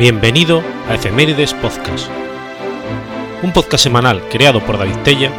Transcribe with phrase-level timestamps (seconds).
[0.00, 2.08] Bienvenido a Efemérides Podcast,
[3.42, 5.30] un podcast semanal creado por David Tella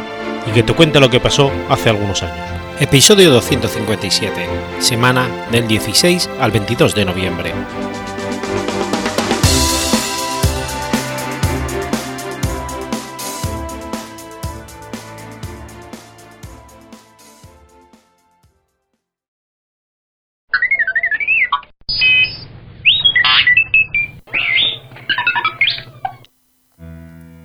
[0.48, 2.46] y que te cuenta lo que pasó hace algunos años.
[2.78, 4.46] Episodio 257,
[4.78, 7.52] semana del 16 al 22 de noviembre.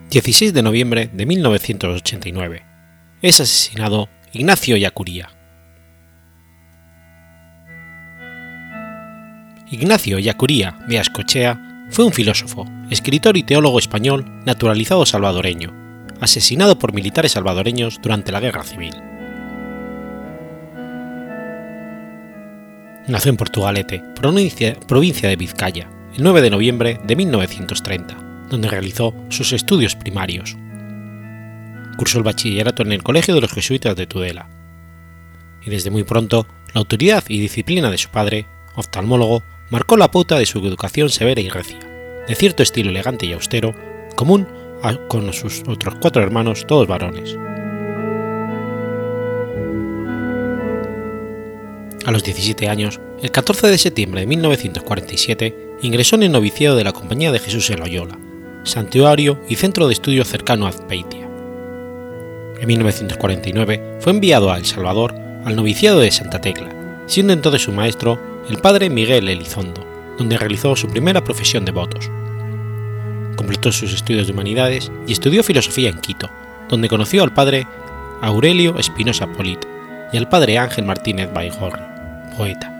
[0.09, 2.63] 16 de noviembre de 1989.
[3.21, 5.29] Es asesinado Ignacio Yacuría.
[9.69, 15.73] Ignacio Yacuría de Ascochea fue un filósofo, escritor y teólogo español naturalizado salvadoreño,
[16.21, 18.95] asesinado por militares salvadoreños durante la Guerra Civil.
[23.07, 29.53] Nació en Portugalete, provincia, de Vizcaya, el 9 de noviembre de 1930 donde realizó sus
[29.53, 30.57] estudios primarios.
[31.97, 34.49] Cursó el bachillerato en el Colegio de los Jesuitas de Tudela.
[35.65, 40.37] Y desde muy pronto, la autoridad y disciplina de su padre, oftalmólogo, marcó la pauta
[40.37, 41.79] de su educación severa y recia,
[42.27, 43.73] de cierto estilo elegante y austero,
[44.15, 44.47] común
[45.07, 47.35] con sus otros cuatro hermanos, todos varones.
[52.05, 56.83] A los 17 años, el 14 de septiembre de 1947, ingresó en el noviciado de
[56.83, 58.17] la Compañía de Jesús en Loyola,
[58.67, 61.27] santuario y centro de estudio cercano a Azpeitia.
[62.59, 65.15] En 1949 fue enviado a El Salvador
[65.45, 66.69] al noviciado de Santa Tecla,
[67.05, 69.85] siendo entonces su maestro el padre Miguel Elizondo,
[70.17, 72.09] donde realizó su primera profesión de votos.
[73.35, 76.29] Completó sus estudios de humanidades y estudió filosofía en Quito,
[76.69, 77.67] donde conoció al padre
[78.21, 79.65] Aurelio Espinosa Polit
[80.11, 81.81] y al padre Ángel Martínez Baigorri,
[82.35, 82.73] poeta.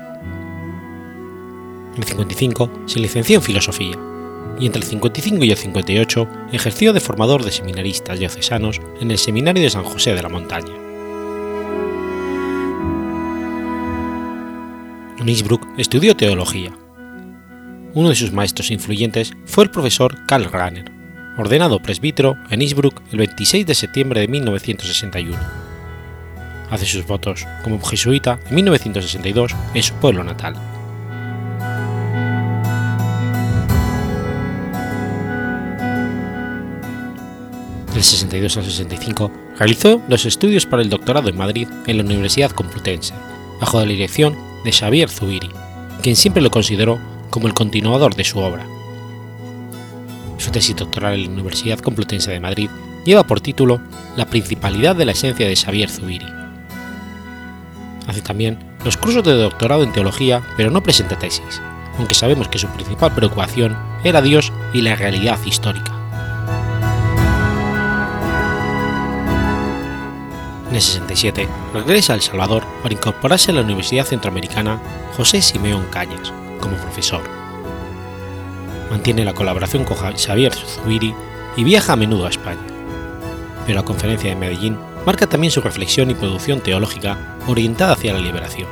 [1.95, 3.97] En el 55 se licenció en filosofía
[4.59, 9.18] y entre el 55 y el 58 ejerció de formador de seminaristas diocesanos en el
[9.18, 10.88] Seminario de San José de la Montaña.
[15.28, 16.72] Innsbruck estudió teología.
[17.94, 20.91] Uno de sus maestros influyentes fue el profesor Karl Rahner,
[21.38, 25.38] ordenado presbítero en Innsbruck el 26 de septiembre de 1961.
[26.69, 30.56] Hace sus votos como jesuita en 1962 en su pueblo natal.
[37.97, 42.52] Del 62 al 65, realizó los estudios para el doctorado en Madrid en la Universidad
[42.52, 43.16] Complutense,
[43.59, 45.50] bajo la dirección de Xavier Zubiri,
[46.03, 47.00] quien siempre lo consideró
[47.31, 48.68] como el continuador de su obra.
[50.38, 52.69] Su tesis doctoral en la Universidad Complutense de Madrid
[53.03, 53.81] lleva por título
[54.16, 56.28] La principalidad de la esencia de Xavier Zubiri.
[58.06, 61.62] Hace también los cursos de doctorado en teología, pero no presenta tesis,
[61.97, 65.97] aunque sabemos que su principal preocupación era Dios y la realidad histórica.
[70.77, 74.79] El 67 regresa a El Salvador para incorporarse a la Universidad Centroamericana
[75.15, 77.21] José Simeón Cañas como profesor.
[78.91, 81.13] Mantiene la colaboración con Xavier Zubiri
[81.57, 82.61] y viaja a menudo a España.
[83.66, 88.19] Pero la conferencia de Medellín marca también su reflexión y producción teológica orientada hacia la
[88.19, 88.67] liberación.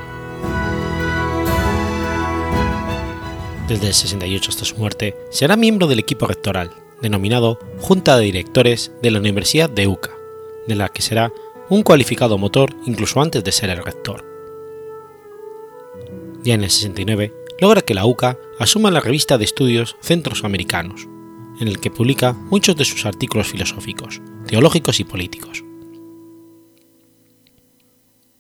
[3.68, 6.72] Desde el 68 hasta su muerte, será miembro del equipo rectoral,
[7.02, 10.12] denominado Junta de Directores de la Universidad de UCA,
[10.68, 11.34] de la que será
[11.70, 14.24] un cualificado motor incluso antes de ser el rector.
[16.44, 21.08] Ya en el 69 logra que la UCA asuma la revista de estudios Centros Americanos,
[21.60, 25.64] en el que publica muchos de sus artículos filosóficos, teológicos y políticos.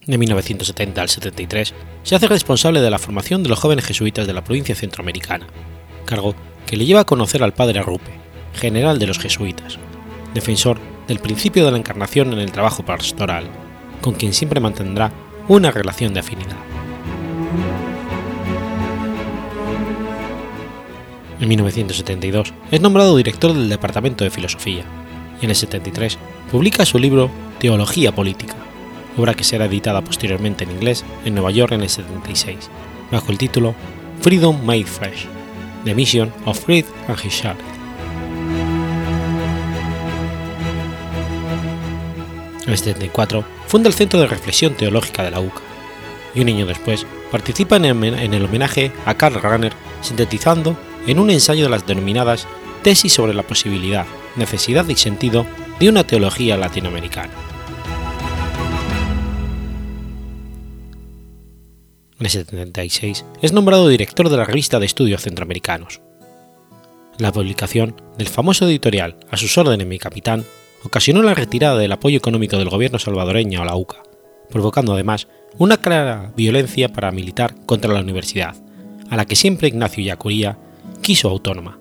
[0.05, 4.33] De 1970 al 73 se hace responsable de la formación de los jóvenes jesuitas de
[4.33, 5.47] la provincia centroamericana,
[6.05, 6.35] cargo
[6.67, 8.11] que le lleva a conocer al padre Rupe,
[8.53, 9.79] general de los jesuitas,
[10.35, 10.78] defensor
[11.08, 13.49] del principio de la encarnación en el trabajo pastoral,
[14.02, 15.11] con quien siempre mantendrá
[15.47, 16.58] una relación de afinidad.
[21.40, 24.84] En 1972 es nombrado director del Departamento de Filosofía
[25.41, 26.17] y en el 73
[26.52, 27.29] publica su libro
[27.59, 28.55] Teología Política,
[29.17, 32.70] obra que será editada posteriormente en inglés en Nueva York en el 76,
[33.11, 33.76] bajo el título
[34.22, 35.28] Freedom Made Fresh,
[35.84, 37.74] The Mission of Freed and His Charlotte.
[42.66, 45.62] En el 74 funda el Centro de Reflexión Teológica de la UCA
[46.34, 50.78] y un año después participa en el homenaje a Karl Rahner sintetizando
[51.08, 52.47] en un ensayo de las denominadas
[52.84, 55.46] Tesis sobre la posibilidad, necesidad y sentido
[55.79, 57.34] de una teología latinoamericana.
[62.20, 66.02] En el 76 es nombrado director de la revista de estudios centroamericanos.
[67.17, 70.46] la publicación del famoso editorial A sus órdenes mi capitán
[70.85, 74.03] ocasionó la retirada del apoyo económico del gobierno salvadoreño a la UCA,
[74.49, 75.28] provocando además
[75.58, 78.55] una clara violencia paramilitar contra la universidad,
[79.09, 80.58] a la que siempre Ignacio Yacuría
[81.02, 81.79] quiso autónoma,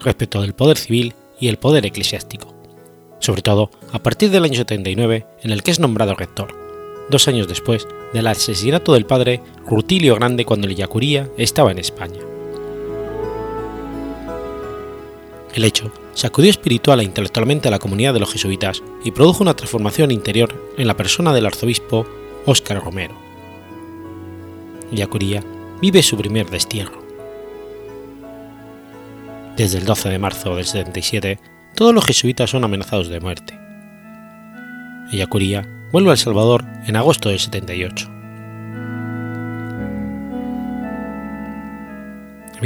[0.00, 2.54] respecto del poder civil y el poder eclesiástico,
[3.18, 6.54] sobre todo a partir del año 79 en el que es nombrado rector,
[7.10, 12.20] dos años después del asesinato del padre Rutilio Grande cuando el Yacuría estaba en España.
[15.54, 19.54] El hecho sacudió espiritual e intelectualmente a la comunidad de los jesuitas y produjo una
[19.54, 22.06] transformación interior en la persona del arzobispo
[22.46, 23.14] Óscar Romero.
[24.90, 25.44] Yacuría
[25.80, 27.04] vive su primer destierro.
[29.56, 31.38] Desde el 12 de marzo del 77,
[31.74, 33.58] todos los jesuitas son amenazados de muerte.
[35.12, 38.15] Yacuría vuelve a El Salvador en agosto del 78.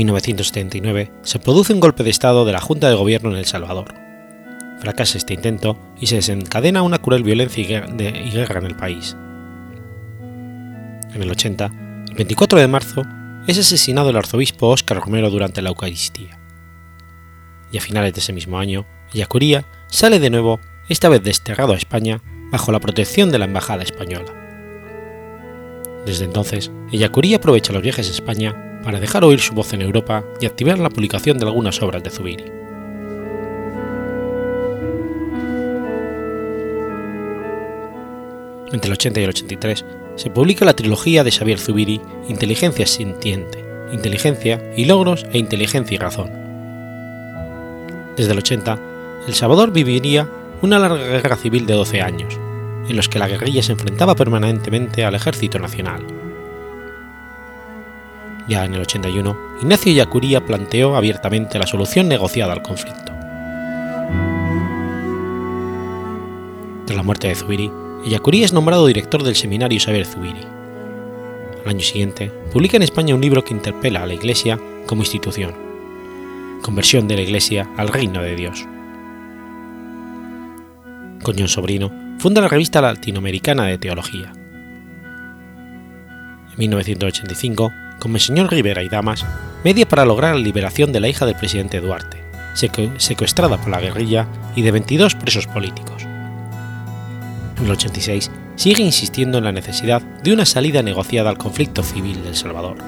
[0.04, 3.94] 1979 se produce un golpe de Estado de la Junta de Gobierno en El Salvador.
[4.80, 9.14] Fracasa este intento y se desencadena una cruel violencia y guerra en el país.
[11.12, 11.70] En el 80,
[12.08, 13.02] el 24 de marzo,
[13.46, 16.38] es asesinado el arzobispo Óscar Romero durante la Eucaristía.
[17.70, 21.76] Y a finales de ese mismo año, Yacuría sale de nuevo, esta vez desterrado a
[21.76, 24.32] España, bajo la protección de la Embajada Española.
[26.06, 30.24] Desde entonces, Yacuría aprovecha los viajes a España para dejar oír su voz en Europa
[30.40, 32.44] y activar la publicación de algunas obras de Zubiri.
[38.72, 39.84] Entre el 80 y el 83
[40.16, 45.98] se publica la trilogía de Xavier Zubiri Inteligencia sintiente, Inteligencia y logros e Inteligencia y
[45.98, 46.30] razón.
[48.16, 48.78] Desde el 80,
[49.26, 50.28] El Salvador viviría
[50.62, 52.38] una larga guerra civil de 12 años,
[52.88, 56.04] en los que la guerrilla se enfrentaba permanentemente al ejército nacional,
[58.48, 63.12] ya en el 81, Ignacio Yacuría planteó abiertamente la solución negociada al conflicto.
[66.86, 67.70] Tras la muerte de Zubiri,
[68.04, 70.40] Yacuría es nombrado director del seminario Saber Zubiri.
[71.64, 75.54] Al año siguiente, publica en España un libro que interpela a la Iglesia como institución,
[76.62, 78.66] Conversión de la Iglesia al Reino de Dios.
[81.22, 84.32] Con John Sobrino, funda la revista latinoamericana de teología.
[86.52, 87.72] En 1985,
[88.14, 89.24] el señor Rivera y Damas,
[89.64, 92.22] media para lograr la liberación de la hija del presidente Duarte,
[92.54, 94.26] secuestrada por la guerrilla
[94.56, 96.02] y de 22 presos políticos.
[97.58, 102.22] En el 86 sigue insistiendo en la necesidad de una salida negociada al conflicto civil
[102.22, 102.78] del Salvador.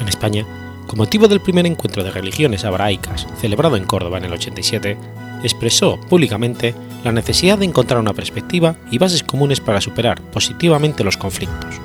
[0.00, 0.46] En España,
[0.94, 4.96] con motivo del primer encuentro de religiones abraicas celebrado en Córdoba en el 87,
[5.42, 11.16] expresó públicamente la necesidad de encontrar una perspectiva y bases comunes para superar positivamente los
[11.16, 11.80] conflictos.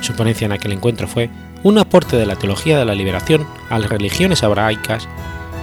[0.00, 1.28] Su ponencia en aquel encuentro fue
[1.62, 5.06] un aporte de la teología de la liberación a las religiones abraicas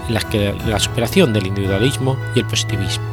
[0.07, 3.03] en las que la superación del individualismo y el positivismo.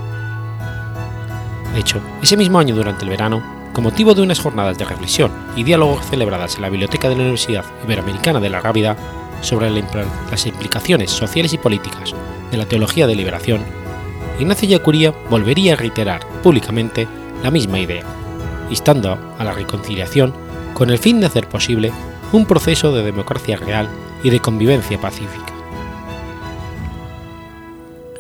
[1.73, 3.43] De hecho, ese mismo año durante el verano,
[3.73, 7.23] con motivo de unas jornadas de reflexión y diálogo celebradas en la biblioteca de la
[7.23, 8.97] Universidad Iberoamericana de la Rábida
[9.41, 12.15] sobre las implicaciones sociales y políticas
[12.51, 13.65] de la teología de liberación,
[14.39, 17.07] Ignacio Yacuría volvería a reiterar públicamente
[17.43, 18.05] la misma idea,
[18.71, 20.33] instando a la reconciliación
[20.75, 21.93] con el fin de hacer posible
[22.33, 23.89] un proceso de democracia real
[24.23, 25.53] y de convivencia pacífica.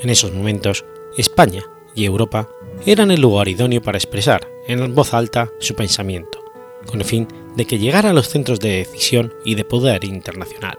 [0.03, 0.85] En esos momentos,
[1.17, 1.65] España
[1.95, 2.49] y Europa
[2.87, 6.45] eran el lugar idóneo para expresar en voz alta su pensamiento,
[6.87, 10.77] con el fin de que llegara a los centros de decisión y de poder internacional.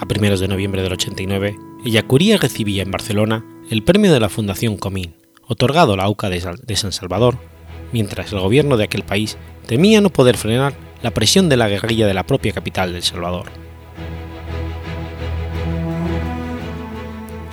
[0.00, 4.76] A primeros de noviembre del 89, Ellacuría recibía en Barcelona el premio de la Fundación
[4.76, 5.14] Comín,
[5.46, 7.38] otorgado a la UCA de San Salvador,
[7.92, 12.06] mientras el gobierno de aquel país temía no poder frenar la presión de la guerrilla
[12.06, 13.65] de la propia capital del Salvador.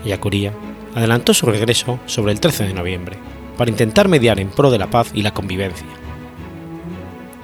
[0.04, 0.54] Ellacuría
[0.96, 3.18] adelantó su regreso sobre el 13 de noviembre
[3.58, 5.88] para intentar mediar en pro de la paz y la convivencia.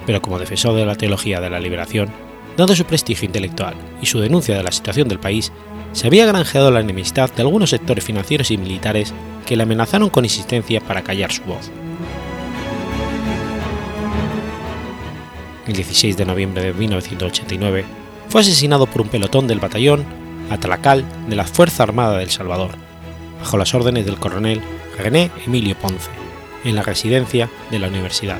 [0.06, 2.10] Pero como defensor de la teología de la liberación,
[2.56, 5.52] dado su prestigio intelectual y su denuncia de la situación del país,
[5.92, 9.12] se había granjeado la enemistad de algunos sectores financieros y militares
[9.46, 11.70] que le amenazaron con insistencia para callar su voz.
[15.66, 17.84] El 16 de noviembre de 1989
[18.28, 20.04] fue asesinado por un pelotón del batallón
[20.50, 22.72] Atalacal de la Fuerza Armada del Salvador,
[23.40, 24.60] bajo las órdenes del coronel
[24.98, 26.10] René Emilio Ponce,
[26.64, 28.38] en la residencia de la universidad,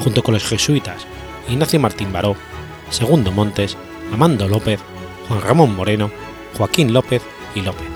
[0.00, 1.06] junto con los jesuitas
[1.48, 2.36] Ignacio Martín Baró
[2.92, 3.76] Segundo Montes,
[4.12, 4.78] Amando López,
[5.26, 6.10] Juan Ramón Moreno,
[6.58, 7.22] Joaquín López
[7.54, 7.86] y López.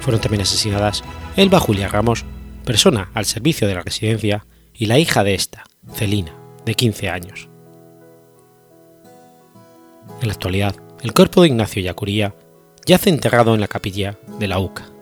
[0.00, 1.04] Fueron también asesinadas
[1.36, 2.24] Elba Julia Ramos,
[2.64, 4.44] persona al servicio de la residencia,
[4.76, 6.34] y la hija de esta, Celina,
[6.64, 7.48] de 15 años.
[10.20, 10.74] En la actualidad,
[11.04, 12.34] el cuerpo de Ignacio Yacuría
[12.86, 14.93] yace enterrado en la capilla de la UCA.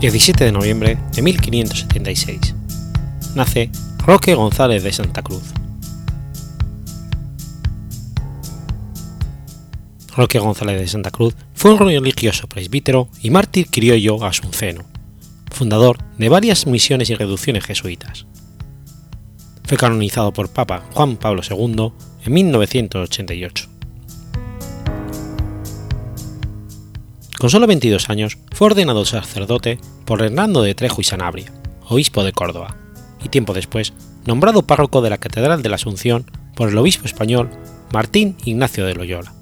[0.00, 2.54] 17 de noviembre de 1576.
[3.34, 5.42] Nace Roque González de Santa Cruz.
[10.14, 14.84] Roque González de Santa Cruz fue un religioso presbítero y mártir criollo asunceno,
[15.50, 18.26] fundador de varias misiones y reducciones jesuitas.
[19.64, 21.92] Fue canonizado por Papa Juan Pablo II
[22.24, 23.75] en 1988.
[27.38, 31.52] Con solo 22 años fue ordenado sacerdote por Hernando de Trejo y Sanabria,
[31.86, 32.76] obispo de Córdoba,
[33.22, 33.92] y tiempo después
[34.24, 37.50] nombrado párroco de la Catedral de la Asunción por el obispo español
[37.92, 39.34] Martín Ignacio de Loyola.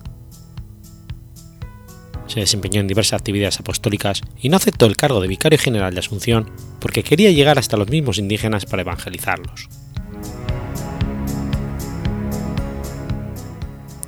[2.26, 6.00] Se desempeñó en diversas actividades apostólicas y no aceptó el cargo de vicario general de
[6.00, 9.68] Asunción porque quería llegar hasta los mismos indígenas para evangelizarlos.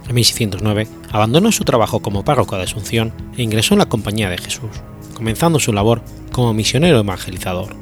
[0.09, 4.39] En 1609 abandonó su trabajo como párroco de Asunción e ingresó en la Compañía de
[4.39, 4.71] Jesús,
[5.15, 7.75] comenzando su labor como misionero evangelizador.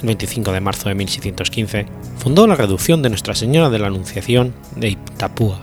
[0.00, 1.86] El 25 de marzo de 1615
[2.18, 5.60] fundó la reducción de Nuestra Señora de la Anunciación de Itapúa,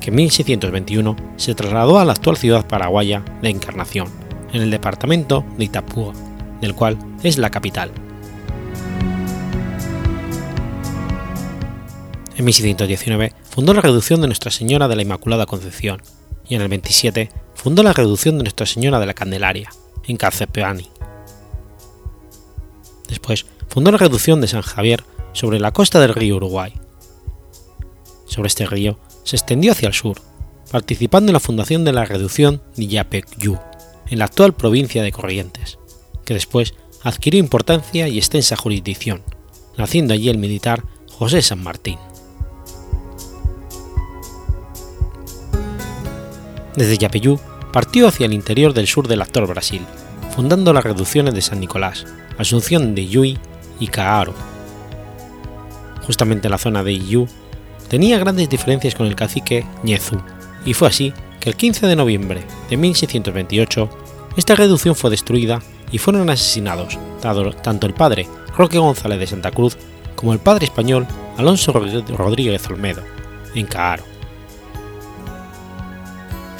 [0.00, 4.08] que en 1621 se trasladó a la actual ciudad paraguaya de Encarnación,
[4.52, 6.12] en el departamento de Itapúa,
[6.60, 7.90] del cual es la capital.
[12.42, 16.02] En 1619 fundó la reducción de Nuestra Señora de la Inmaculada Concepción
[16.48, 19.70] y en el 27 fundó la reducción de Nuestra Señora de la Candelaria,
[20.08, 20.90] en Carcepeani.
[23.06, 26.72] Después fundó la reducción de San Javier sobre la costa del río Uruguay.
[28.26, 30.20] Sobre este río se extendió hacia el sur,
[30.72, 33.56] participando en la fundación de la reducción de Yapeyú,
[34.10, 35.78] en la actual provincia de Corrientes,
[36.24, 39.22] que después adquirió importancia y extensa jurisdicción,
[39.78, 41.98] naciendo allí el militar José San Martín.
[46.76, 47.38] Desde Yapeyú
[47.72, 49.82] partió hacia el interior del sur del actual Brasil,
[50.34, 52.06] fundando las reducciones de San Nicolás,
[52.38, 53.38] Asunción de Yui
[53.78, 54.34] y Caaro.
[56.06, 57.28] Justamente en la zona de Iyú
[57.88, 60.20] tenía grandes diferencias con el cacique Ñezú,
[60.64, 63.88] y fue así que el 15 de noviembre de 1628
[64.36, 65.60] esta reducción fue destruida
[65.90, 68.26] y fueron asesinados tanto el padre
[68.56, 69.76] Roque González de Santa Cruz
[70.14, 73.02] como el padre español Alonso Rodríguez Olmedo,
[73.54, 74.11] en Caaro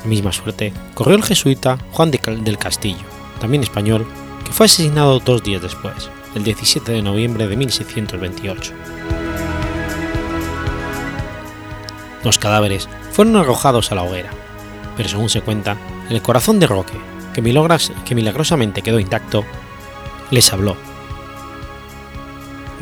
[0.04, 3.04] misma suerte corrió el jesuita Juan del Castillo,
[3.40, 4.06] también español,
[4.44, 8.72] que fue asesinado dos días después, el 17 de noviembre de 1628.
[12.24, 14.30] Los cadáveres fueron arrojados a la hoguera,
[14.96, 15.76] pero según se cuenta,
[16.08, 16.98] el corazón de Roque,
[17.34, 17.42] que,
[18.04, 19.44] que milagrosamente quedó intacto,
[20.30, 20.76] les habló,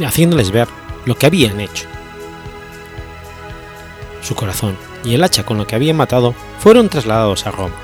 [0.07, 0.69] haciéndoles ver
[1.05, 1.87] lo que habían hecho.
[4.23, 7.75] Su corazón y el hacha con lo que habían matado fueron trasladados a Roma.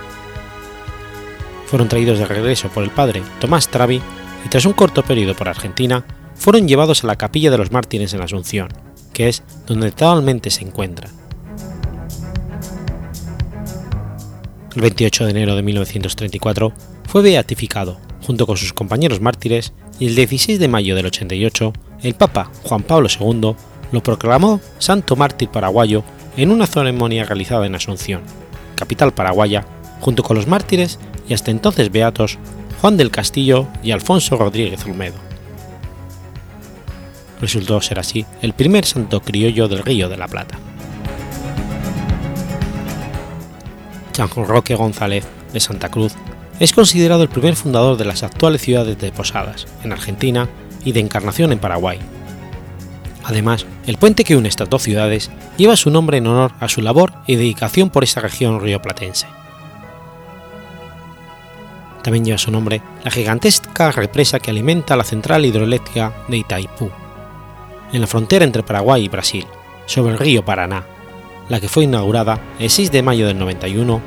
[1.67, 4.01] Fueron traídos de regreso por el padre Tomás Travi
[4.45, 6.05] y tras un corto periodo por Argentina,
[6.37, 8.69] fueron llevados a la capilla de los mártires en Asunción,
[9.13, 11.11] que es donde actualmente se encuentran.
[14.75, 16.73] El 28 de enero de 1934
[17.09, 22.15] fue beatificado, junto con sus compañeros mártires, y el 16 de mayo del 88, el
[22.15, 23.57] Papa Juan Pablo II
[23.93, 26.05] lo proclamó Santo Mártir Paraguayo
[26.37, 28.23] en una ceremonia realizada en Asunción,
[28.75, 29.65] capital paraguaya,
[30.01, 32.39] junto con los mártires y hasta entonces beatos
[32.81, 35.17] Juan del Castillo y Alfonso Rodríguez Olmedo.
[37.41, 40.59] Resultó ser así el primer santo criollo del Río de la Plata.
[44.13, 46.15] San Roque González de Santa Cruz
[46.59, 50.49] es considerado el primer fundador de las actuales ciudades de Posadas, en Argentina,
[50.87, 51.99] y de Encarnación en Paraguay.
[53.27, 56.81] Además, el puente que une estas dos ciudades lleva su nombre en honor a su
[56.81, 59.27] labor y dedicación por esta región rioplatense.
[62.05, 66.89] También lleva su nombre la gigantesca represa que alimenta la central hidroeléctrica de Itaipú,
[67.93, 69.45] en la frontera entre Paraguay y Brasil,
[69.87, 70.85] sobre el río Paraná,
[71.49, 74.01] la que fue inaugurada el 6 de mayo del 91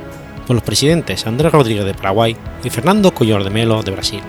[0.48, 4.22] por los presidentes Andrés Rodríguez de Paraguay y Fernando Collor de Melo de Brasil.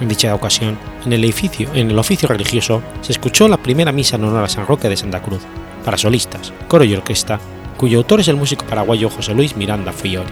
[0.00, 4.16] En dicha ocasión, en el edificio, en el oficio religioso, se escuchó la primera misa
[4.16, 5.42] en honor a San Roque de Santa Cruz,
[5.84, 7.40] para solistas, coro y orquesta,
[7.76, 10.30] cuyo autor es el músico paraguayo José Luis Miranda Fiori.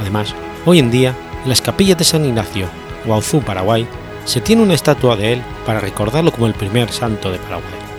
[0.00, 0.34] Además,
[0.66, 2.68] hoy en día, en las capillas de San Ignacio,
[3.06, 3.86] Guauzú, Paraguay,
[4.24, 7.89] se tiene una estatua de él para recordarlo como el primer santo de Paraguay.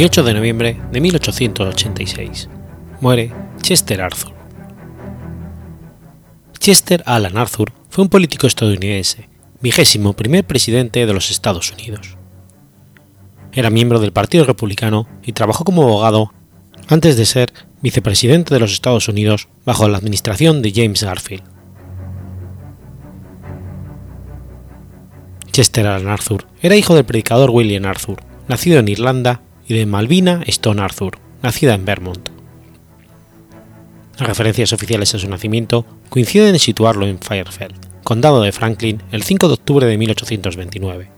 [0.00, 2.48] 18 de noviembre de 1886.
[3.02, 4.32] Muere Chester Arthur.
[6.58, 9.28] Chester Alan Arthur fue un político estadounidense,
[9.60, 12.16] vigésimo primer presidente de los Estados Unidos.
[13.52, 16.32] Era miembro del Partido Republicano y trabajó como abogado
[16.88, 21.44] antes de ser vicepresidente de los Estados Unidos bajo la administración de James Garfield.
[25.52, 30.42] Chester Alan Arthur era hijo del predicador William Arthur, nacido en Irlanda y de Malvina
[30.48, 32.28] Stone Arthur, nacida en Vermont.
[34.18, 39.22] Las referencias oficiales a su nacimiento coinciden en situarlo en Fairfield, condado de Franklin, el
[39.22, 41.10] 5 de octubre de 1829.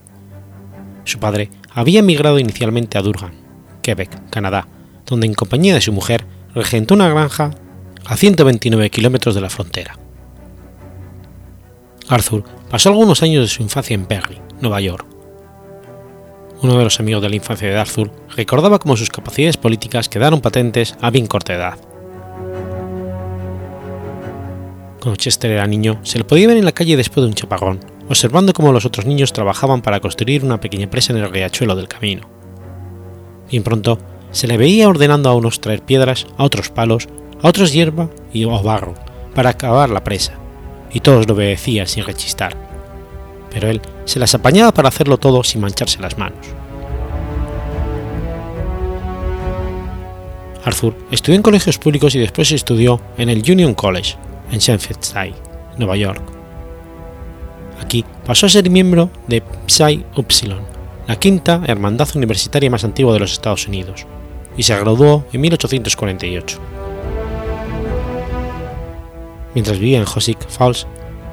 [1.05, 3.33] Su padre había emigrado inicialmente a Durham,
[3.81, 4.69] Quebec, Canadá,
[5.07, 7.53] donde en compañía de su mujer regentó una granja
[8.05, 9.99] a 129 kilómetros de la frontera.
[12.07, 15.07] Arthur pasó algunos años de su infancia en Perry, Nueva York,
[16.62, 20.40] uno de los amigos de la infancia de Arthur, recordaba cómo sus capacidades políticas quedaron
[20.40, 21.79] patentes a bien corta edad.
[25.01, 27.81] Cuando Chester era niño, se le podía ver en la calle después de un chapagón,
[28.09, 31.88] observando cómo los otros niños trabajaban para construir una pequeña presa en el riachuelo del
[31.88, 32.29] camino.
[33.51, 33.98] Bien pronto,
[34.31, 37.09] se le veía ordenando a unos traer piedras, a otros palos,
[37.42, 38.94] a otros hierba y o barro
[39.35, 40.35] para acabar la presa,
[40.92, 42.72] y todos lo obedecían sin rechistar
[43.53, 46.47] pero él se las apañaba para hacerlo todo sin mancharse las manos.
[50.65, 54.17] Arthur estudió en colegios públicos y después estudió en el Union College,
[54.51, 55.15] en Shepherd's
[55.77, 56.23] Nueva York.
[57.81, 60.62] Aquí pasó a ser miembro de Psi Upsilon,
[61.09, 64.07] la quinta hermandad universitaria más antigua de los Estados Unidos,
[64.57, 66.59] y se graduó en 1848.
[69.55, 70.87] Mientras vivía en Hoosick Falls,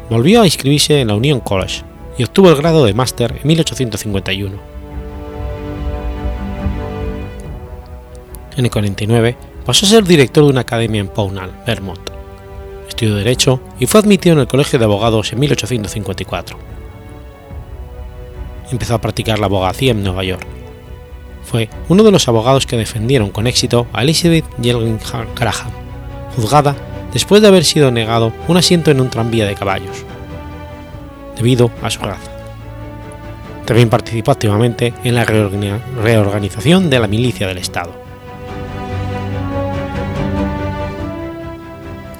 [0.09, 1.83] volvió a inscribirse en la Union College,
[2.19, 4.59] y obtuvo el grado de máster en 1851.
[8.57, 12.09] En el 49 pasó a ser director de una academia en Pownal, Vermont.
[12.89, 16.59] Estudió Derecho y fue admitido en el Colegio de Abogados en 1854.
[18.69, 20.45] Empezó a practicar la abogacía en Nueva York.
[21.45, 24.99] Fue uno de los abogados que defendieron con éxito a Elizabeth Yelgin
[25.37, 25.71] Graham,
[26.35, 26.75] juzgada
[27.13, 30.03] después de haber sido negado un asiento en un tranvía de caballos
[31.39, 32.31] debido a su raza.
[33.65, 37.93] También participó activamente en la reorganización de la milicia del Estado.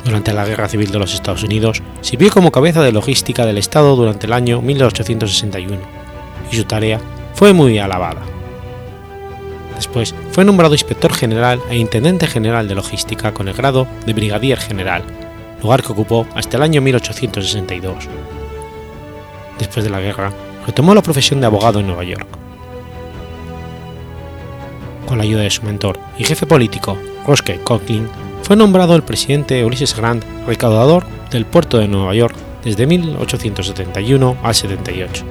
[0.06, 3.96] Durante la Guerra Civil de los Estados Unidos, sirvió como cabeza de logística del Estado
[3.96, 5.78] durante el año 1861,
[6.52, 7.00] y su tarea
[7.34, 8.22] fue muy alabada.
[9.76, 14.60] Después fue nombrado inspector general e intendente general de logística con el grado de brigadier
[14.60, 15.04] general,
[15.62, 18.08] lugar que ocupó hasta el año 1862
[19.60, 20.32] después de la guerra,
[20.66, 22.28] retomó la profesión de abogado en Nueva York.
[25.06, 28.08] Con la ayuda de su mentor y jefe político, Roscoe Coughlin,
[28.42, 34.56] fue nombrado el presidente Ulysses Grant recaudador del puerto de Nueva York desde 1871 al
[34.56, 35.26] 78.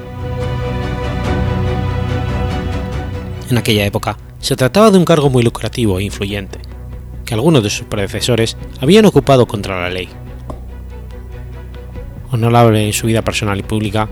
[3.50, 6.58] En aquella época, se trataba de un cargo muy lucrativo e influyente,
[7.24, 10.08] que algunos de sus predecesores habían ocupado contra la ley.
[12.30, 14.08] Honorable en su vida personal y pública,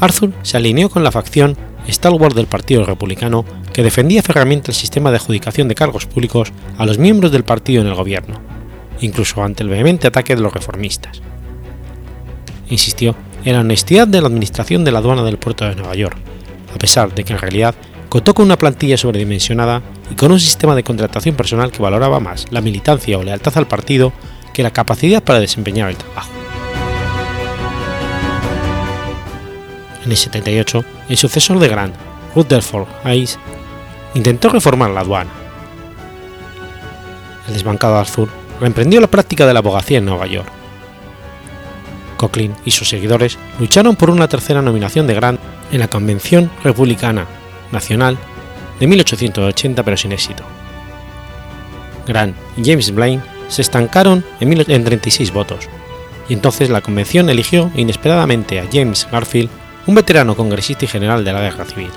[0.00, 1.56] Arthur se alineó con la facción
[1.88, 6.86] stalwart del Partido Republicano que defendía ferramente el sistema de adjudicación de cargos públicos a
[6.86, 8.40] los miembros del partido en el gobierno,
[9.00, 11.20] incluso ante el vehemente ataque de los reformistas.
[12.68, 16.16] Insistió en la honestidad de la administración de la aduana del puerto de Nueva York,
[16.74, 17.74] a pesar de que en realidad
[18.08, 22.46] contó con una plantilla sobredimensionada y con un sistema de contratación personal que valoraba más
[22.50, 24.12] la militancia o lealtad al partido
[24.52, 26.39] que la capacidad para desempeñar el trabajo.
[30.04, 31.94] En el 78, el sucesor de Grant,
[32.34, 33.38] Rutherford Hayes,
[34.14, 35.30] intentó reformar la aduana.
[37.46, 38.28] El desbancado Arthur
[38.60, 40.48] reemprendió la práctica de la abogacía en Nueva York.
[42.16, 45.40] Coughlin y sus seguidores lucharon por una tercera nominación de Grant
[45.72, 47.26] en la Convención Republicana
[47.72, 48.18] Nacional
[48.78, 50.42] de 1880 pero sin éxito.
[52.06, 55.68] Grant y James Blaine se estancaron en, 36 votos,
[56.28, 59.50] y entonces la convención eligió inesperadamente a James Garfield
[59.86, 61.90] un veterano congresista y general de la Guerra Civil.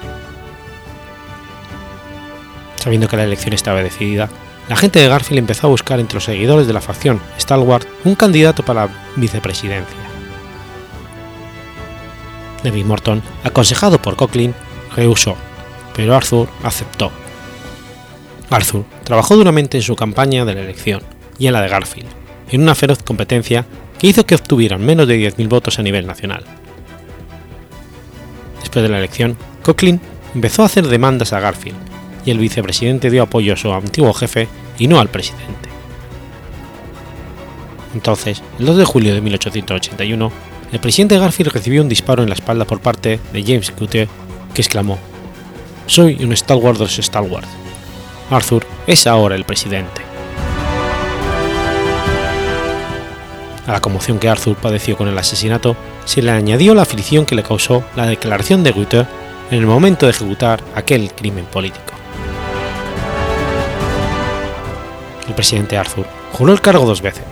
[2.75, 4.29] Sabiendo que la elección estaba decidida,
[4.69, 8.15] la gente de Garfield empezó a buscar entre los seguidores de la facción Stalwart un
[8.15, 9.97] candidato para la vicepresidencia.
[12.63, 14.55] David Morton, aconsejado por Coughlin,
[14.95, 15.35] rehusó,
[15.95, 17.11] pero Arthur aceptó.
[18.49, 21.01] Arthur trabajó duramente en su campaña de la elección
[21.37, 22.09] y en la de Garfield,
[22.49, 23.65] en una feroz competencia
[23.99, 26.45] que hizo que obtuvieran menos de 10.000 votos a nivel nacional
[28.73, 30.01] después de la elección, Coughlin
[30.33, 31.77] empezó a hacer demandas a Garfield,
[32.25, 34.47] y el vicepresidente dio apoyo a su antiguo jefe
[34.79, 35.69] y no al presidente.
[37.93, 40.31] Entonces, el 2 de julio de 1881,
[40.71, 44.07] el presidente Garfield recibió un disparo en la espalda por parte de James Cute,
[44.55, 44.97] que exclamó:
[45.85, 47.47] Soy un Stalwart de los Stalwart.
[48.31, 50.01] Arthur es ahora el presidente.
[53.65, 57.35] A la conmoción que Arthur padeció con el asesinato se le añadió la aflicción que
[57.35, 59.07] le causó la declaración de Guter
[59.51, 61.93] en el momento de ejecutar aquel crimen político.
[65.27, 67.23] El presidente Arthur juró el cargo dos veces,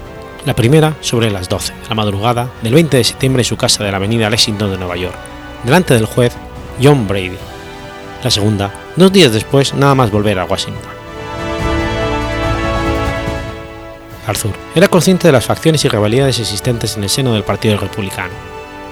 [0.46, 3.84] la primera sobre las 12 de la madrugada del 20 de septiembre en su casa
[3.84, 5.16] de la avenida Lexington de Nueva York,
[5.66, 6.34] delante del juez
[6.82, 7.38] John Brady.
[8.24, 11.01] La segunda, dos días después, nada más volver a Washington.
[14.28, 18.34] Arthur era consciente de las facciones y rivalidades existentes en el seno del Partido Republicano,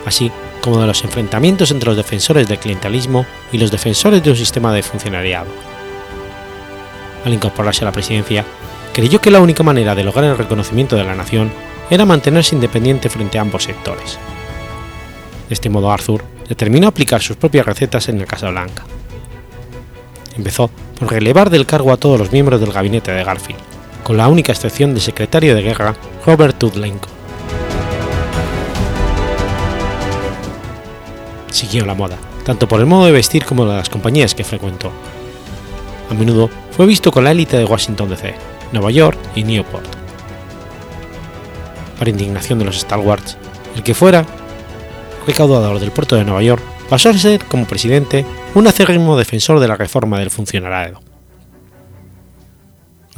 [0.05, 4.35] así como de los enfrentamientos entre los defensores del clientelismo y los defensores de un
[4.35, 5.47] sistema de funcionariado.
[7.25, 8.43] Al incorporarse a la presidencia,
[8.93, 11.51] creyó que la única manera de lograr el reconocimiento de la nación
[11.89, 14.17] era mantenerse independiente frente a ambos sectores.
[15.47, 18.83] De este modo Arthur determinó aplicar sus propias recetas en la Casa Blanca.
[20.35, 23.59] Empezó por relevar del cargo a todos los miembros del gabinete de Garfield,
[24.09, 25.95] con la única excepción del secretario de guerra
[26.25, 27.07] Robert Tudlenko.
[31.51, 34.91] Siguió la moda, tanto por el modo de vestir como de las compañías que frecuentó.
[36.09, 38.33] A menudo fue visto con la élite de Washington DC,
[38.71, 39.85] Nueva York y Newport.
[41.99, 43.37] Para indignación de los Stalwarts,
[43.75, 44.25] el que fuera
[45.27, 49.67] recaudador del puerto de Nueva York pasó a ser como presidente un acérrimo defensor de
[49.67, 51.08] la reforma del funcionariado.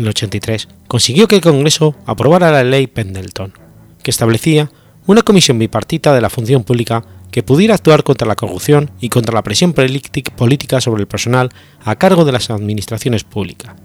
[0.02, 3.54] En el 83 consiguió que el Congreso aprobara la ley Pendleton,
[4.02, 4.72] que establecía
[5.06, 9.36] una comisión bipartita de la función pública que pudiera actuar contra la corrupción y contra
[9.36, 11.52] la presión política sobre el personal
[11.86, 13.76] a cargo de las administraciones públicas,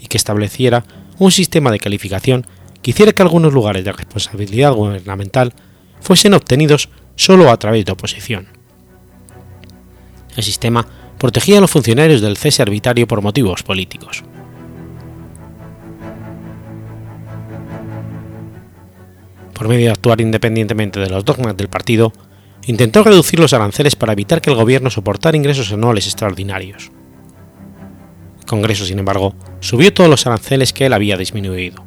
[0.00, 0.82] y que estableciera
[1.18, 2.46] un sistema de calificación
[2.80, 5.52] que hiciera que algunos lugares de responsabilidad gubernamental
[6.00, 8.48] fuesen obtenidos solo a través de oposición.
[10.38, 10.86] El sistema
[11.18, 14.24] protegía a los funcionarios del cese arbitrario por motivos políticos.
[19.60, 22.14] Por medio de actuar independientemente de los dogmas del partido,
[22.64, 26.90] intentó reducir los aranceles para evitar que el gobierno soportara ingresos anuales extraordinarios.
[28.38, 31.84] El Congreso, sin embargo, subió todos los aranceles que él había disminuido.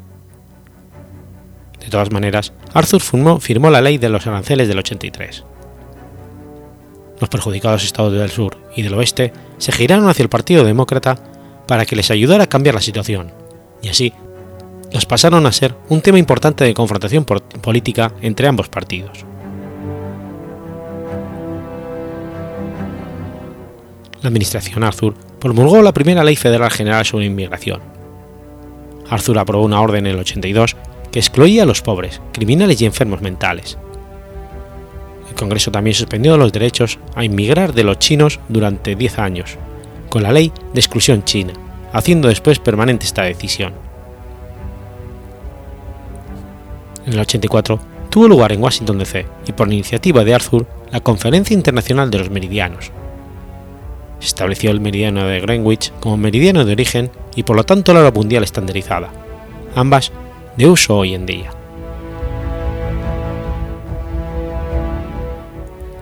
[1.80, 3.02] De todas maneras, Arthur
[3.42, 5.44] firmó, la ley de los aranceles del 83.
[7.20, 11.18] Los perjudicados estados del sur y del oeste se giraron hacia el Partido Demócrata
[11.68, 13.32] para que les ayudara a cambiar la situación,
[13.82, 14.14] y así
[14.94, 19.26] los pasaron a ser un tema importante de confrontación política entre ambos partidos.
[24.22, 27.82] La administración Arthur promulgó la primera ley federal general sobre inmigración.
[29.10, 30.78] Arthur aprobó una orden en el 82
[31.12, 33.78] que excluía a los pobres, criminales y enfermos mentales.
[35.30, 39.58] El Congreso también suspendió los derechos a inmigrar de los chinos durante 10 años,
[40.10, 41.54] con la ley de exclusión china,
[41.92, 43.74] haciendo después permanente esta decisión.
[47.06, 51.54] En el 84 tuvo lugar en Washington DC y por iniciativa de Arthur la Conferencia
[51.54, 52.92] Internacional de los Meridianos.
[54.20, 58.02] Se estableció el meridiano de Greenwich como meridiano de origen y por lo tanto la
[58.02, 59.10] hora mundial estandarizada,
[59.76, 60.12] ambas
[60.56, 61.52] de uso hoy en día.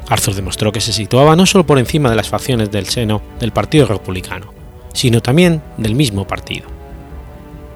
[0.07, 3.53] Arthur demostró que se situaba no solo por encima de las facciones del seno del
[3.53, 4.53] Partido Republicano,
[4.93, 6.67] sino también del mismo partido.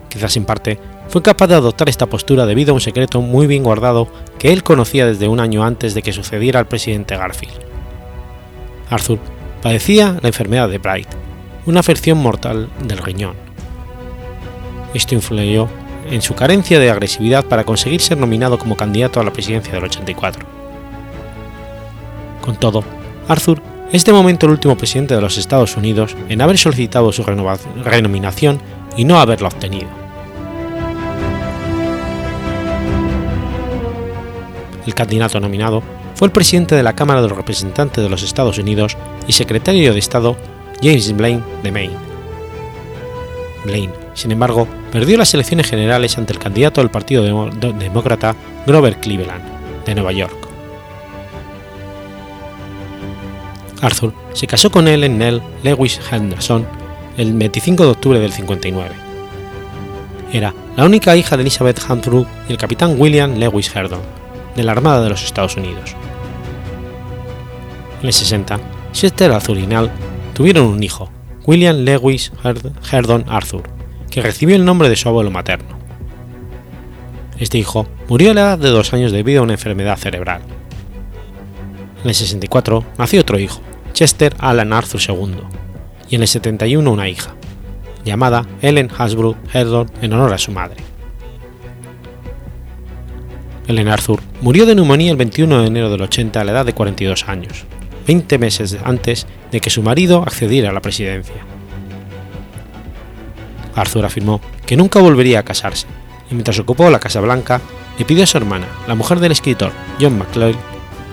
[0.09, 0.77] Quizás en parte
[1.09, 4.63] fue capaz de adoptar esta postura debido a un secreto muy bien guardado que él
[4.63, 7.59] conocía desde un año antes de que sucediera al presidente Garfield.
[8.89, 9.19] Arthur
[9.61, 11.07] padecía la enfermedad de Bright,
[11.65, 13.35] una afección mortal del riñón.
[14.93, 15.67] Esto influyó
[16.09, 19.85] en su carencia de agresividad para conseguir ser nominado como candidato a la presidencia del
[19.85, 20.45] 84.
[22.41, 22.83] Con todo,
[23.27, 27.23] Arthur es de momento el último presidente de los Estados Unidos en haber solicitado su
[27.23, 28.59] renominación
[28.97, 30.04] y no haberla obtenido.
[34.85, 35.81] El candidato nominado
[36.15, 39.93] fue el presidente de la Cámara de los Representantes de los Estados Unidos y secretario
[39.93, 40.37] de Estado
[40.81, 41.95] James Blaine de Maine.
[43.65, 49.43] Blaine, sin embargo, perdió las elecciones generales ante el candidato del Partido Demócrata Grover Cleveland,
[49.85, 50.47] de Nueva York.
[53.81, 56.65] Arthur se casó con Ellen Nell Lewis Henderson
[57.17, 58.89] el 25 de octubre del 59.
[60.31, 64.01] Era la única hija de Elizabeth Arthur y el capitán William Lewis Herdon,
[64.55, 65.95] de la Armada de los Estados Unidos.
[68.01, 68.59] En el 60,
[68.91, 69.89] Chester Arthur y Nell
[70.33, 71.09] tuvieron un hijo,
[71.45, 72.31] William Lewis
[72.91, 73.63] Herdon Arthur,
[74.09, 75.77] que recibió el nombre de su abuelo materno.
[77.39, 80.41] Este hijo murió a la edad de dos años debido a una enfermedad cerebral.
[82.03, 83.61] En el 64 nació otro hijo,
[83.93, 85.35] Chester Alan Arthur II,
[86.09, 87.35] y en el 71 una hija,
[88.05, 90.94] llamada Ellen Hasbrook Herdon en honor a su madre.
[93.67, 96.73] Ellen Arthur murió de neumonía el 21 de enero del 80 a la edad de
[96.73, 97.65] 42 años,
[98.07, 101.35] 20 meses antes de que su marido accediera a la presidencia.
[103.75, 105.87] Arthur afirmó que nunca volvería a casarse,
[106.29, 107.61] y mientras ocupó la Casa Blanca,
[107.97, 110.55] le pidió a su hermana, la mujer del escritor John McCloy,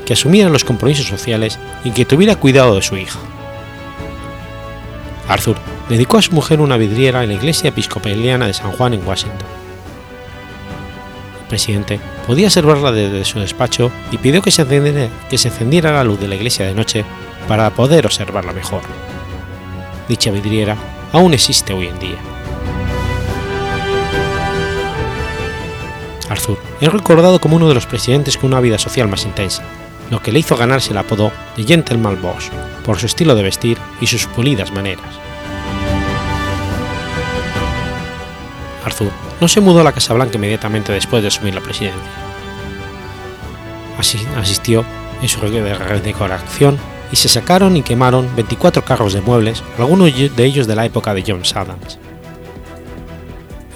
[0.04, 3.18] que asumiera los compromisos sociales y que tuviera cuidado de su hija.
[5.28, 5.56] Arthur
[5.88, 9.61] dedicó a su mujer una vidriera en la iglesia episcopaliana de San Juan en Washington.
[11.52, 16.02] Presidente podía observarla desde su despacho y pidió que se, encendiera, que se encendiera la
[16.02, 17.04] luz de la iglesia de noche
[17.46, 18.80] para poder observarla mejor.
[20.08, 20.78] Dicha vidriera
[21.12, 22.16] aún existe hoy en día.
[26.30, 29.62] Arthur es recordado como uno de los presidentes con una vida social más intensa,
[30.10, 32.48] lo que le hizo ganarse el apodo de Gentleman Boss
[32.86, 35.31] por su estilo de vestir y sus pulidas maneras.
[38.84, 42.02] Arthur no se mudó a la Casa Blanca inmediatamente después de asumir la presidencia.
[43.98, 44.84] Así asistió
[45.20, 46.78] en su decoración
[47.12, 51.14] y se sacaron y quemaron 24 carros de muebles, algunos de ellos de la época
[51.14, 51.98] de John Adams.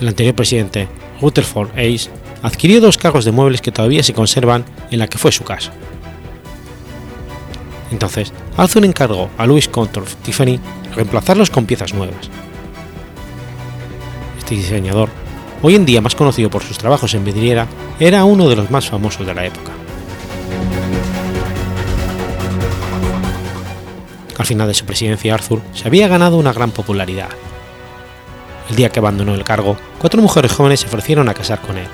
[0.00, 0.88] El anterior presidente,
[1.20, 2.10] Rutherford Hayes,
[2.42, 5.72] adquirió dos carros de muebles que todavía se conservan en la que fue su casa.
[7.90, 10.58] Entonces, Arthur encargó a Louis Contorf Tiffany
[10.94, 12.30] reemplazarlos con piezas nuevas.
[14.54, 15.08] Diseñador,
[15.62, 17.66] hoy en día más conocido por sus trabajos en vidriera,
[17.98, 19.72] era uno de los más famosos de la época.
[24.38, 27.30] Al final de su presidencia, Arthur se había ganado una gran popularidad.
[28.70, 31.88] El día que abandonó el cargo, cuatro mujeres jóvenes se ofrecieron a casar con él.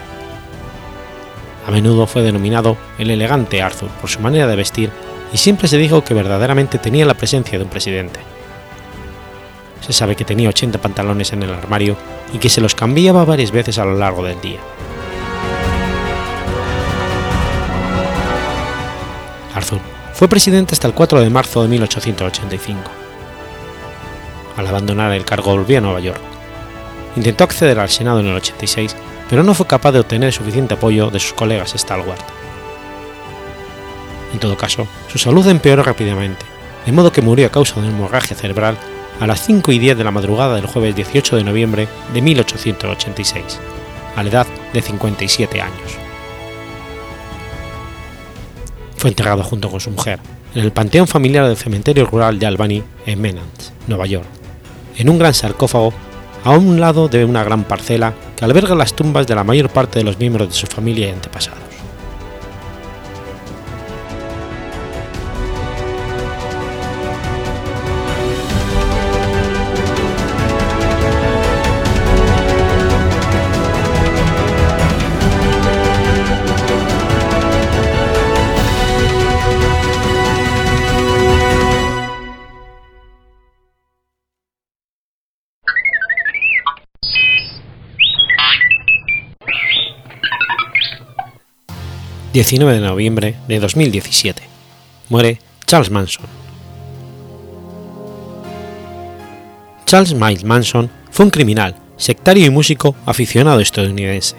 [1.66, 4.90] A menudo fue denominado el elegante Arthur por su manera de vestir
[5.32, 8.31] y siempre se dijo que verdaderamente tenía la presencia de un presidente.
[9.82, 11.96] Se sabe que tenía 80 pantalones en el armario
[12.32, 14.60] y que se los cambiaba varias veces a lo largo del día.
[19.54, 19.80] Arthur
[20.14, 22.90] fue presidente hasta el 4 de marzo de 1885.
[24.56, 26.20] Al abandonar el cargo volvió a Nueva York.
[27.16, 28.94] Intentó acceder al Senado en el 86,
[29.28, 32.22] pero no fue capaz de obtener suficiente apoyo de sus colegas Stalwart.
[34.32, 36.46] En todo caso, su salud empeoró rápidamente,
[36.86, 38.78] de modo que murió a causa de una hemorragia cerebral
[39.22, 43.60] a las 5 y 10 de la madrugada del jueves 18 de noviembre de 1886,
[44.16, 45.92] a la edad de 57 años.
[48.96, 50.18] Fue enterrado junto con su mujer
[50.56, 54.26] en el panteón familiar del cementerio rural de Albany en Menands, Nueva York,
[54.96, 55.92] en un gran sarcófago
[56.42, 60.00] a un lado de una gran parcela que alberga las tumbas de la mayor parte
[60.00, 61.71] de los miembros de su familia y antepasados.
[92.32, 94.42] 19 de noviembre de 2017.
[95.10, 96.24] Muere Charles Manson.
[99.84, 104.36] Charles Miles Manson fue un criminal, sectario y músico aficionado estadounidense,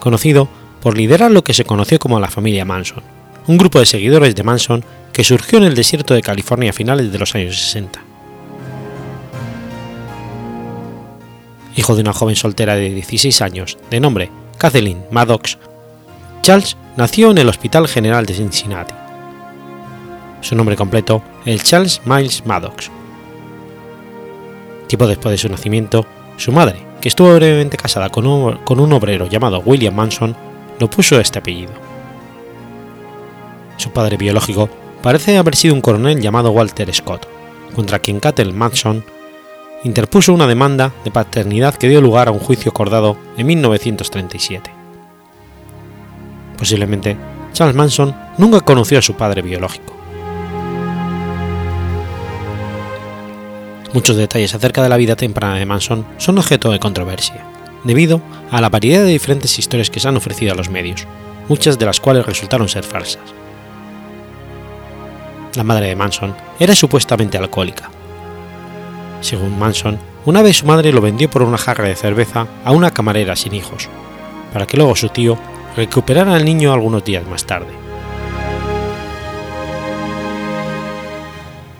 [0.00, 0.48] conocido
[0.80, 3.04] por liderar lo que se conoció como la familia Manson,
[3.46, 7.12] un grupo de seguidores de Manson que surgió en el desierto de California a finales
[7.12, 8.02] de los años 60.
[11.76, 15.58] Hijo de una joven soltera de 16 años, de nombre Kathleen Maddox,
[16.46, 18.94] Charles nació en el Hospital General de Cincinnati.
[20.42, 22.88] Su nombre completo, el Charles Miles Maddox.
[24.86, 26.06] Tiempo después de su nacimiento,
[26.36, 30.36] su madre, que estuvo brevemente casada con un, obrero llamado William Manson,
[30.78, 31.72] lo puso este apellido.
[33.76, 34.68] Su padre biológico
[35.02, 37.26] parece haber sido un coronel llamado Walter Scott,
[37.74, 39.04] contra quien Kathleen Manson
[39.82, 44.75] interpuso una demanda de paternidad que dio lugar a un juicio acordado en 1937.
[46.58, 47.16] Posiblemente,
[47.52, 49.96] Charles Manson nunca conoció a su padre biológico.
[53.92, 57.46] Muchos detalles acerca de la vida temprana de Manson son objeto de controversia,
[57.82, 61.06] debido a la variedad de diferentes historias que se han ofrecido a los medios,
[61.48, 63.22] muchas de las cuales resultaron ser falsas.
[65.54, 67.90] La madre de Manson era supuestamente alcohólica.
[69.22, 72.90] Según Manson, una vez su madre lo vendió por una jarra de cerveza a una
[72.90, 73.88] camarera sin hijos,
[74.52, 75.38] para que luego su tío
[75.76, 77.86] recuperara al niño algunos días más tarde.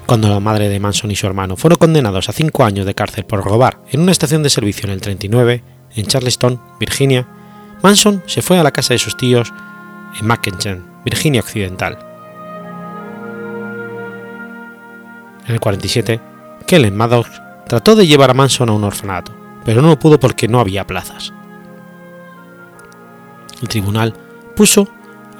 [0.07, 3.25] Cuando la madre de Manson y su hermano fueron condenados a cinco años de cárcel
[3.25, 5.65] por robar en una estación de servicio en el 39,
[5.97, 7.27] en Charleston, Virginia,
[7.83, 9.53] Manson se fue a la casa de sus tíos
[10.21, 11.99] en Mackenzie, Virginia Occidental.
[15.47, 16.21] En el 47,
[16.67, 17.31] Kellen Maddox
[17.69, 19.33] trató de llevar a Manson a un orfanato,
[19.65, 21.33] pero no pudo porque no había plazas.
[23.63, 24.15] El tribunal
[24.55, 24.89] puso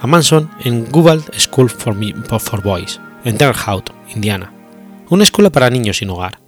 [0.01, 1.95] a Manson en Gould School for,
[2.41, 3.55] for Boys, en Terre
[4.15, 4.53] Indiana,
[5.11, 6.39] una escuela para niños sin hogar.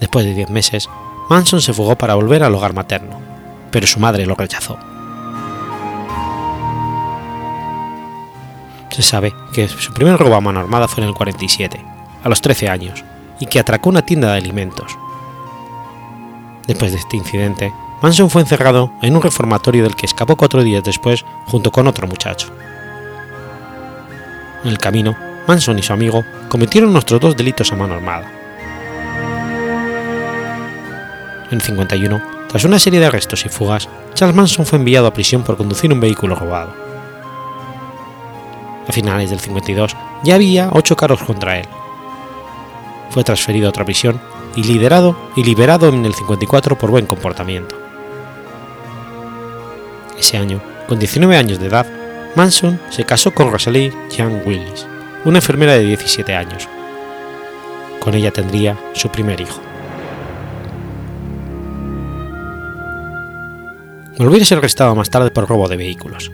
[0.00, 0.88] Después de diez meses,
[1.28, 3.20] Manson se fugó para volver al hogar materno,
[3.70, 4.78] pero su madre lo rechazó.
[8.90, 11.82] Se sabe que su primer robo a mano armada fue en el 47,
[12.22, 13.04] a los 13 años,
[13.40, 14.98] y que atracó una tienda de alimentos.
[16.66, 17.72] Después de este incidente,
[18.02, 22.08] Manson fue encerrado en un reformatorio del que escapó cuatro días después junto con otro
[22.08, 22.48] muchacho.
[24.64, 28.28] En el camino, Manson y su amigo cometieron otros dos delitos a mano armada.
[31.46, 35.12] En el 51, tras una serie de arrestos y fugas, Charles Manson fue enviado a
[35.12, 36.74] prisión por conducir un vehículo robado.
[38.88, 41.68] A finales del 52 ya había ocho cargos contra él.
[43.10, 44.20] Fue transferido a otra prisión
[44.56, 47.81] y liderado y liberado en el 54 por buen comportamiento.
[50.22, 51.84] Ese año, con 19 años de edad,
[52.36, 54.86] Manson se casó con Rosalie Young Willis,
[55.24, 56.68] una enfermera de 17 años.
[57.98, 59.60] Con ella tendría su primer hijo.
[64.16, 66.30] Volvió a ser arrestado más tarde por robo de vehículos.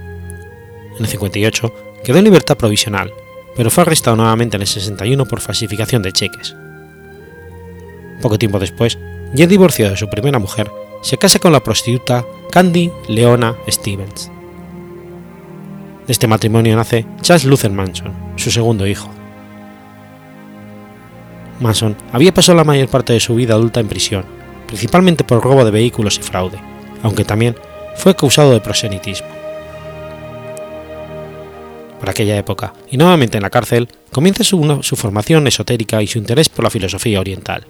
[0.99, 1.75] En el 58
[2.05, 3.11] quedó en libertad provisional,
[3.57, 6.55] pero fue arrestado nuevamente en el 61 por falsificación de cheques.
[8.21, 8.99] Poco tiempo después,
[9.33, 10.71] ya divorciado de su primera mujer,
[11.01, 14.31] se casa con la prostituta Candy Leona Stevens.
[16.07, 19.11] De este matrimonio nace Charles Luther Manson, su segundo hijo.
[21.61, 24.25] Manson había pasado la mayor parte de su vida adulta en prisión,
[24.67, 26.59] principalmente por robo de vehículos y fraude,
[27.03, 27.55] aunque también
[27.97, 29.29] fue acusado de prosenitismo.
[32.01, 36.17] Por aquella época, y nuevamente en la cárcel, comienza su, su formación esotérica y su
[36.17, 37.67] interés por la filosofía oriental.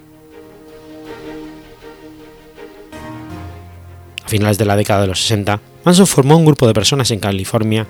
[4.28, 7.18] A finales de la década de los 60, Manson formó un grupo de personas en
[7.18, 7.86] California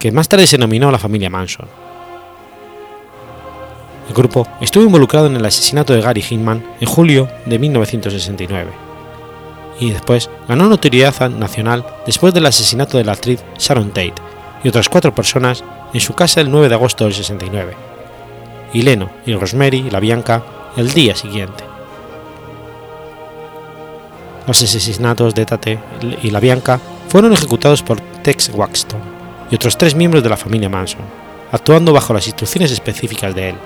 [0.00, 1.68] que más tarde se denominó la familia Manson.
[4.08, 8.72] El grupo estuvo involucrado en el asesinato de Gary Hinman en julio de 1969
[9.78, 14.14] y después ganó notoriedad nacional después del asesinato de la actriz Sharon Tate
[14.64, 15.62] y otras cuatro personas
[15.94, 17.74] en su casa el 9 de agosto del 69,
[18.72, 20.42] y Leno y Rosemary y la Bianca
[20.76, 21.75] el día siguiente.
[24.46, 25.78] Los asesinatos de Tate
[26.22, 29.00] y la Bianca fueron ejecutados por Tex Waxton
[29.50, 31.02] y otros tres miembros de la familia Manson,
[31.50, 33.56] actuando bajo las instrucciones específicas de él.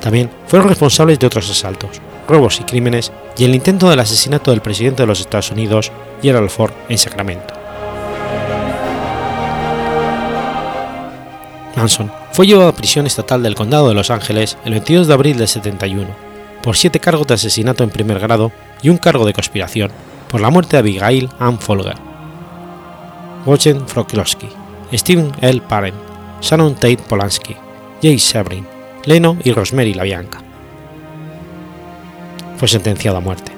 [0.00, 4.60] También fueron responsables de otros asaltos, robos y crímenes y el intento del asesinato del
[4.60, 7.54] presidente de los Estados Unidos, Gerald Ford, en Sacramento.
[11.76, 15.38] Manson fue llevado a prisión estatal del condado de Los Ángeles el 22 de abril
[15.38, 16.08] del 71
[16.62, 18.52] por siete cargos de asesinato en primer grado
[18.82, 19.90] y un cargo de conspiración
[20.28, 21.96] por la muerte de Abigail Ann Folger.
[23.44, 24.48] Wojciech Froklowski,
[24.92, 25.60] Steven L.
[25.62, 25.96] Parent,
[26.40, 27.56] Shannon Tate Polanski,
[28.02, 28.66] Jay Severin,
[29.04, 30.40] Leno y Rosemary LaBianca.
[32.56, 33.52] Fue sentenciado a muerte.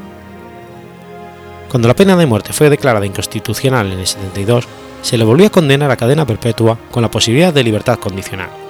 [1.68, 4.66] Cuando la pena de muerte fue declarada inconstitucional en el 72,
[5.02, 8.63] se le volvió a condenar a cadena perpetua con la posibilidad de libertad condicional.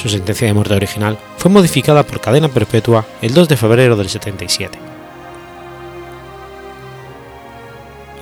[0.00, 4.08] Su sentencia de muerte original fue modificada por cadena perpetua el 2 de febrero del
[4.08, 4.78] 77.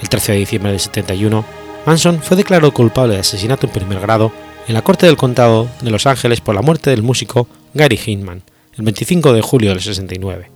[0.01, 1.45] El 13 de diciembre del 71,
[1.85, 4.33] Manson fue declarado culpable de asesinato en primer grado
[4.67, 8.43] en la Corte del Condado de Los Ángeles por la muerte del músico Gary Hinman
[8.77, 10.51] el 25 de julio del 69.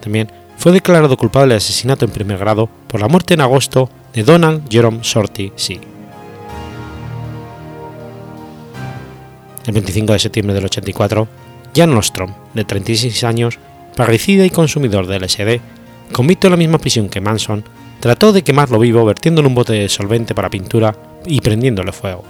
[0.00, 4.24] También fue declarado culpable de asesinato en primer grado por la muerte en agosto de
[4.24, 5.80] Donald Jerome Shorty C.
[9.68, 11.28] El 25 de septiembre del 84,
[11.76, 13.58] Jan Ostrom, de 36 años,
[13.94, 15.60] parricida y consumidor de LSD,
[16.10, 17.62] convicto en la misma prisión que Manson,
[18.00, 20.96] trató de quemarlo vivo vertiéndole un bote de solvente para pintura
[21.26, 22.24] y prendiéndole fuego.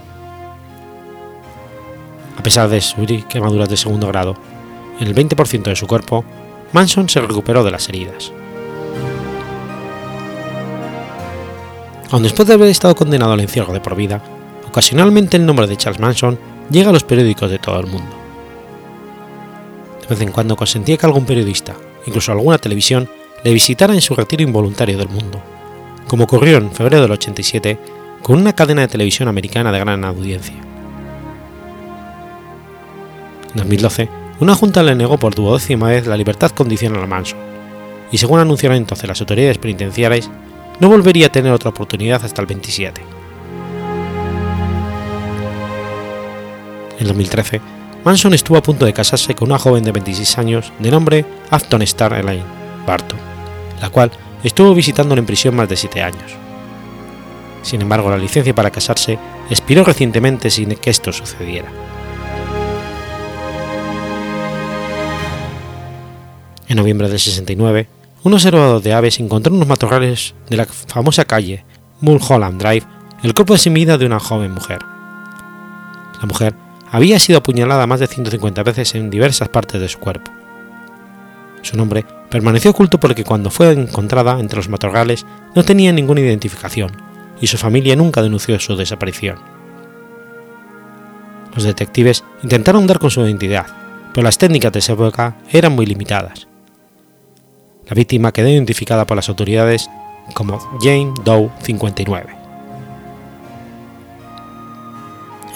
[2.36, 4.36] A pesar de sufrir quemaduras de segundo grado
[4.98, 6.24] en el 20% de su cuerpo,
[6.72, 8.32] Manson se recuperó de las heridas.
[12.10, 14.20] Aun después de haber estado condenado al encierro de por vida,
[14.66, 18.10] ocasionalmente el nombre de Charles Manson llega a los periódicos de todo el mundo.
[20.02, 21.74] De vez en cuando consentía que algún periodista,
[22.06, 23.08] incluso alguna televisión,
[23.44, 25.40] le visitara en su retiro involuntario del mundo,
[26.08, 27.78] como ocurrió en febrero del 87
[28.22, 30.56] con una cadena de televisión americana de gran audiencia.
[33.50, 34.08] En 2012,
[34.40, 37.38] una junta le negó por duodécima vez la libertad condicional a Manson,
[38.10, 40.30] y según anunciaron entonces las autoridades penitenciarias,
[40.80, 43.17] no volvería a tener otra oportunidad hasta el 27.
[46.98, 47.60] En 2013,
[48.04, 51.82] Manson estuvo a punto de casarse con una joven de 26 años de nombre Afton
[51.82, 52.44] Star Elaine
[52.86, 53.18] Barton,
[53.80, 54.10] la cual
[54.42, 56.36] estuvo visitándolo en prisión más de 7 años.
[57.62, 59.18] Sin embargo, la licencia para casarse
[59.50, 61.68] expiró recientemente sin que esto sucediera.
[66.66, 67.88] En noviembre del 69,
[68.24, 71.64] un observador de aves encontró en unos matorrales de la famosa calle
[72.00, 72.86] Mulholland Drive
[73.22, 74.78] el cuerpo sin vida de una joven mujer.
[76.20, 76.54] La mujer
[76.90, 80.30] había sido apuñalada más de 150 veces en diversas partes de su cuerpo.
[81.62, 86.92] Su nombre permaneció oculto porque cuando fue encontrada entre los matorrales no tenía ninguna identificación
[87.40, 89.38] y su familia nunca denunció su desaparición.
[91.54, 93.66] Los detectives intentaron dar con su identidad,
[94.14, 96.46] pero las técnicas de esa época eran muy limitadas.
[97.88, 99.88] La víctima quedó identificada por las autoridades
[100.34, 102.36] como Jane Doe 59.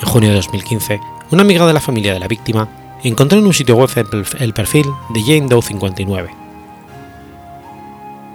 [0.00, 1.00] En junio de 2015,
[1.32, 2.68] una amiga de la familia de la víctima
[3.02, 3.90] encontró en un sitio web
[4.38, 6.30] el perfil de Jane Doe 59.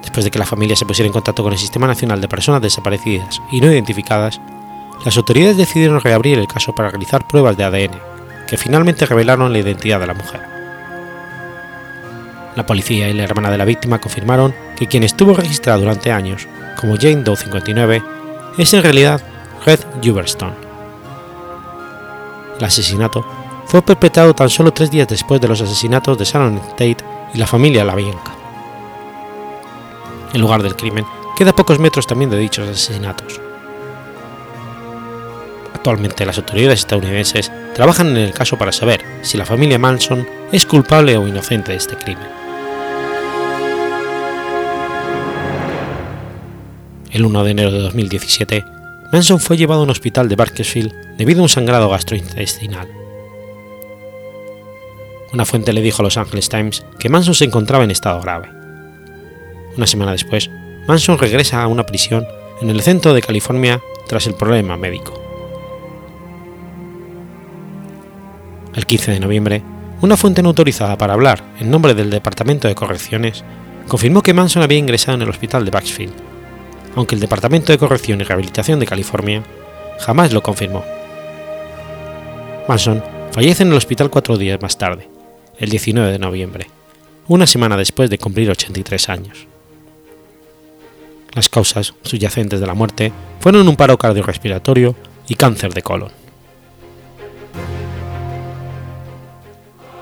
[0.02, 2.60] Después de que la familia se pusiera en contacto con el Sistema Nacional de Personas
[2.60, 4.40] Desaparecidas y No Identificadas,
[5.04, 8.00] las autoridades decidieron reabrir el caso para realizar pruebas de ADN,
[8.48, 10.40] que finalmente revelaron la identidad de la mujer.
[12.56, 16.48] La policía y la hermana de la víctima confirmaron que quien estuvo registrado durante años
[16.76, 18.02] como Jane Doe 59
[18.58, 19.22] es en realidad
[19.64, 20.67] Red Juberstone.
[22.58, 23.24] El asesinato
[23.66, 26.96] fue perpetrado tan solo tres días después de los asesinatos de Sharon Tate
[27.34, 28.32] y la familia Labianca.
[30.32, 31.04] El lugar del crimen
[31.36, 33.40] queda a pocos metros también de dichos asesinatos.
[35.74, 40.66] Actualmente las autoridades estadounidenses trabajan en el caso para saber si la familia Manson es
[40.66, 42.26] culpable o inocente de este crimen.
[47.10, 48.64] El 1 de enero de 2017,
[49.10, 52.88] Manson fue llevado a un hospital de Bakersfield debido a un sangrado gastrointestinal.
[55.32, 58.50] Una fuente le dijo a Los Angeles Times que Manson se encontraba en estado grave.
[59.76, 60.50] Una semana después,
[60.86, 62.26] Manson regresa a una prisión
[62.60, 65.14] en el centro de California tras el problema médico.
[68.74, 69.62] El 15 de noviembre,
[70.02, 73.42] una fuente no autorizada para hablar en nombre del Departamento de Correcciones
[73.88, 76.27] confirmó que Manson había ingresado en el hospital de Bakersfield
[76.98, 79.44] aunque el Departamento de Corrección y Rehabilitación de California
[80.00, 80.84] jamás lo confirmó.
[82.66, 85.08] Manson fallece en el hospital cuatro días más tarde,
[85.58, 86.66] el 19 de noviembre,
[87.28, 89.46] una semana después de cumplir 83 años.
[91.34, 94.96] Las causas subyacentes de la muerte fueron un paro cardiorrespiratorio
[95.28, 96.10] y cáncer de colon.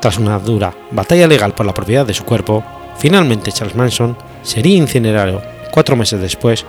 [0.01, 2.65] Tras una dura batalla legal por la propiedad de su cuerpo,
[2.97, 6.65] finalmente Charles Manson sería incinerado cuatro meses después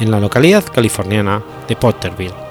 [0.00, 2.45] en la localidad californiana de Potterville.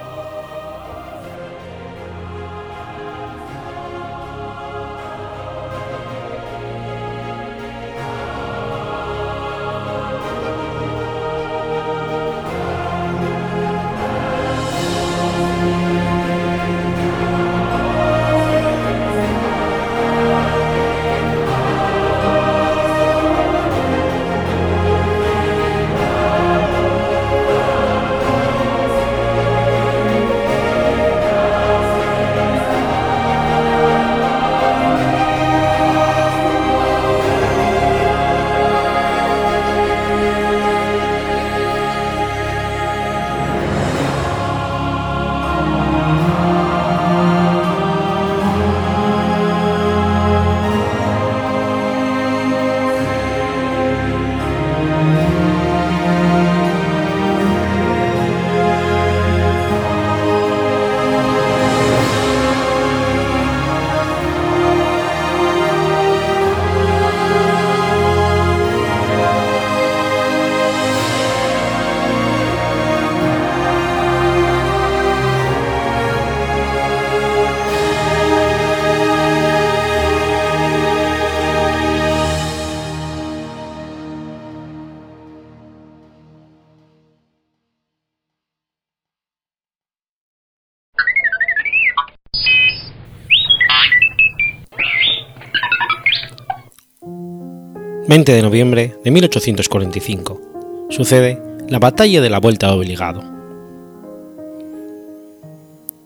[98.15, 100.87] 20 de noviembre de 1845.
[100.89, 103.21] Sucede la Batalla de la Vuelta de Obligado.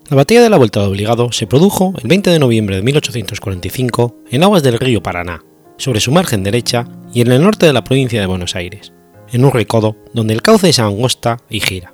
[0.09, 4.15] La Batalla de la Vuelta de Obligado se produjo el 20 de noviembre de 1845
[4.31, 5.43] en aguas del río Paraná,
[5.77, 8.91] sobre su margen derecha y en el norte de la provincia de Buenos Aires,
[9.31, 11.93] en un recodo donde el cauce se angosta y gira,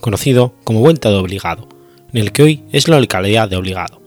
[0.00, 1.68] conocido como Vuelta de Obligado,
[2.14, 4.00] en el que hoy es la localidad de Obligado.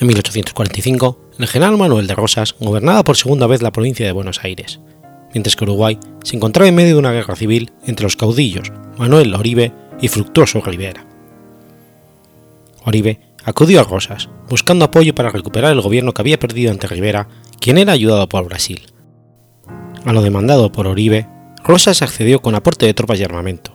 [0.00, 4.44] En 1845, el general Manuel de Rosas gobernaba por segunda vez la provincia de Buenos
[4.44, 4.80] Aires,
[5.32, 9.34] mientras que Uruguay se encontraba en medio de una guerra civil entre los caudillos Manuel
[9.34, 11.06] Oribe y Fructuoso Rivera.
[12.84, 17.28] Oribe acudió a Rosas, buscando apoyo para recuperar el gobierno que había perdido ante Rivera,
[17.60, 18.82] quien era ayudado por Brasil.
[20.04, 21.26] A lo demandado por Oribe,
[21.64, 23.74] Rosas accedió con aporte de tropas y armamento.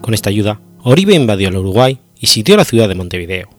[0.00, 3.55] Con esta ayuda, Oribe invadió el Uruguay y sitió la ciudad de Montevideo.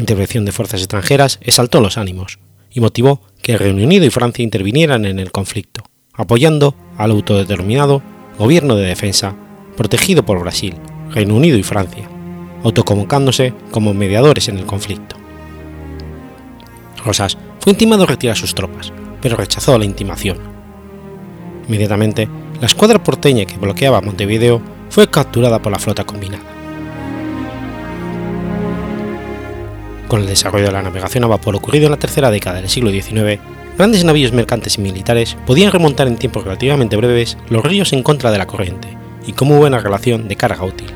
[0.00, 2.38] Intervención de fuerzas extranjeras exaltó los ánimos
[2.72, 5.84] y motivó que Reino Unido y Francia intervinieran en el conflicto,
[6.14, 8.02] apoyando al autodeterminado
[8.38, 9.34] gobierno de defensa
[9.76, 10.74] protegido por Brasil,
[11.10, 12.08] Reino Unido y Francia,
[12.62, 15.16] autoconvocándose como mediadores en el conflicto.
[17.04, 18.92] Rosas fue intimado a retirar sus tropas,
[19.22, 20.38] pero rechazó la intimación.
[21.66, 22.28] Inmediatamente,
[22.60, 26.59] la escuadra porteña que bloqueaba Montevideo fue capturada por la flota combinada.
[30.10, 32.90] Con el desarrollo de la navegación a vapor ocurrido en la tercera década del siglo
[32.90, 33.40] XIX,
[33.78, 38.32] grandes navíos mercantes y militares podían remontar en tiempos relativamente breves los ríos en contra
[38.32, 38.88] de la corriente
[39.24, 40.88] y como buena relación de carga útil.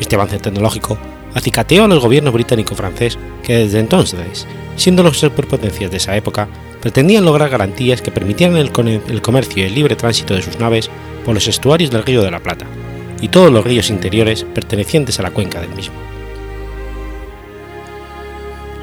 [0.00, 0.98] Este avance tecnológico
[1.34, 6.16] acicateó a los gobiernos británico y francés que desde entonces, siendo las superpotencias de esa
[6.16, 6.48] época,
[6.80, 10.90] pretendían lograr garantías que permitieran el comercio y el libre tránsito de sus naves
[11.24, 12.66] por los estuarios del Río de la Plata
[13.20, 16.17] y todos los ríos interiores pertenecientes a la cuenca del mismo.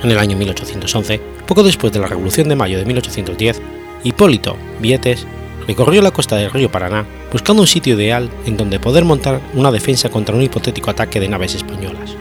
[0.04, 3.62] En el año 1811, poco después de la Revolución de Mayo de 1810,
[4.04, 5.26] Hipólito Vietes
[5.68, 9.72] recorrió la costa del río Paraná buscando un sitio ideal en donde poder montar una
[9.72, 12.16] defensa contra un hipotético ataque de naves españolas.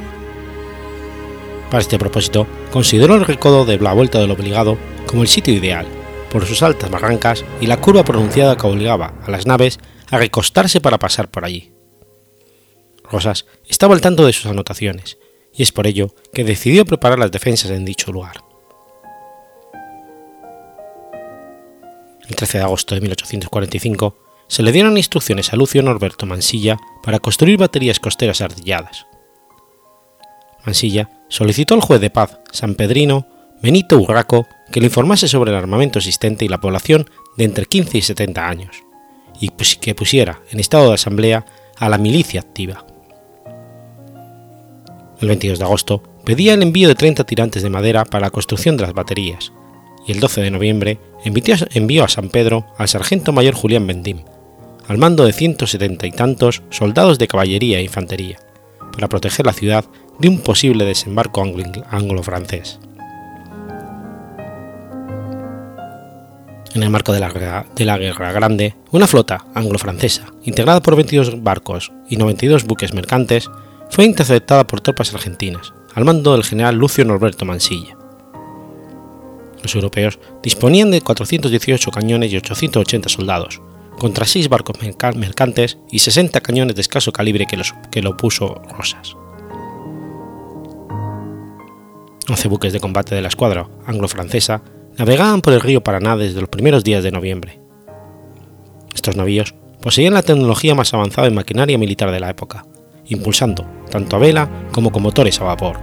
[1.71, 5.87] Para este propósito, consideró el recodo de la Vuelta del Obligado como el sitio ideal,
[6.31, 9.79] por sus altas barrancas y la curva pronunciada que obligaba a las naves
[10.11, 11.73] a recostarse para pasar por allí.
[13.11, 15.19] Rosas estaba al tanto de sus anotaciones
[15.57, 18.43] y es por ello que decidió preparar las defensas en dicho lugar.
[22.29, 24.17] El 13 de agosto de 1845
[24.49, 29.07] se le dieron instrucciones a Lucio Norberto Mansilla para construir baterías costeras artilladas.
[30.65, 33.27] Mansilla solicitó al juez de paz San Pedrino
[33.63, 37.99] Benito Urraco que le informase sobre el armamento existente y la población de entre 15
[37.99, 38.77] y 70 años,
[39.41, 41.45] y que pusiera en estado de asamblea
[41.77, 42.87] a la milicia activa
[45.25, 48.77] el 22 de agosto, pedía el envío de 30 tirantes de madera para la construcción
[48.77, 49.53] de las baterías,
[50.07, 54.21] y el 12 de noviembre envió a San Pedro al sargento mayor Julián Bendim,
[54.87, 58.39] al mando de 170 y tantos soldados de caballería e infantería,
[58.93, 59.85] para proteger la ciudad
[60.19, 62.79] de un posible desembarco anglo-francés.
[66.75, 71.43] En el marco de la, de la, Guerra Grande, una flota anglo-francesa, integrada por 22
[71.43, 73.49] barcos y 92 buques mercantes,
[73.95, 77.97] fue interceptada por tropas argentinas, al mando del general Lucio Norberto Mansilla.
[79.63, 83.63] Los europeos disponían de 418 cañones y 880 soldados,
[83.97, 84.79] contra 6 barcos
[85.15, 89.15] mercantes y 60 cañones de escaso calibre que, los, que lo puso Rosas.
[92.29, 94.65] 11 buques de combate de la escuadra anglo-francesa
[94.99, 97.61] navegaban por el río Paraná desde los primeros días de noviembre.
[98.93, 102.65] Estos navíos poseían la tecnología más avanzada en maquinaria militar de la época,
[103.07, 105.79] impulsando tanto a vela como con motores a vapor.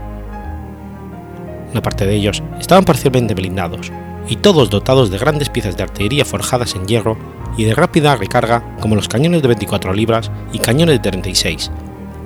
[1.71, 3.91] Una parte de ellos estaban parcialmente blindados,
[4.27, 7.17] y todos dotados de grandes piezas de artillería forjadas en hierro
[7.57, 11.71] y de rápida recarga como los cañones de 24 libras y cañones de 36,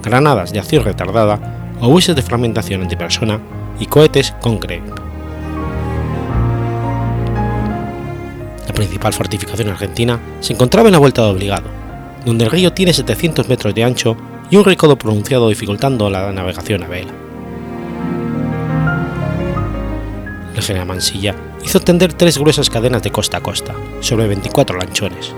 [0.03, 3.39] granadas de acción retardada, obuses de fragmentación antipersona
[3.79, 4.83] y cohetes con CREP.
[8.67, 11.69] La principal fortificación argentina se encontraba en la Vuelta de Obligado,
[12.25, 14.17] donde el río tiene 700 metros de ancho
[14.57, 17.11] un recodo pronunciado dificultando la navegación a vela.
[20.55, 25.33] El general Mansilla hizo tender tres gruesas cadenas de costa a costa, sobre 24 lanchones.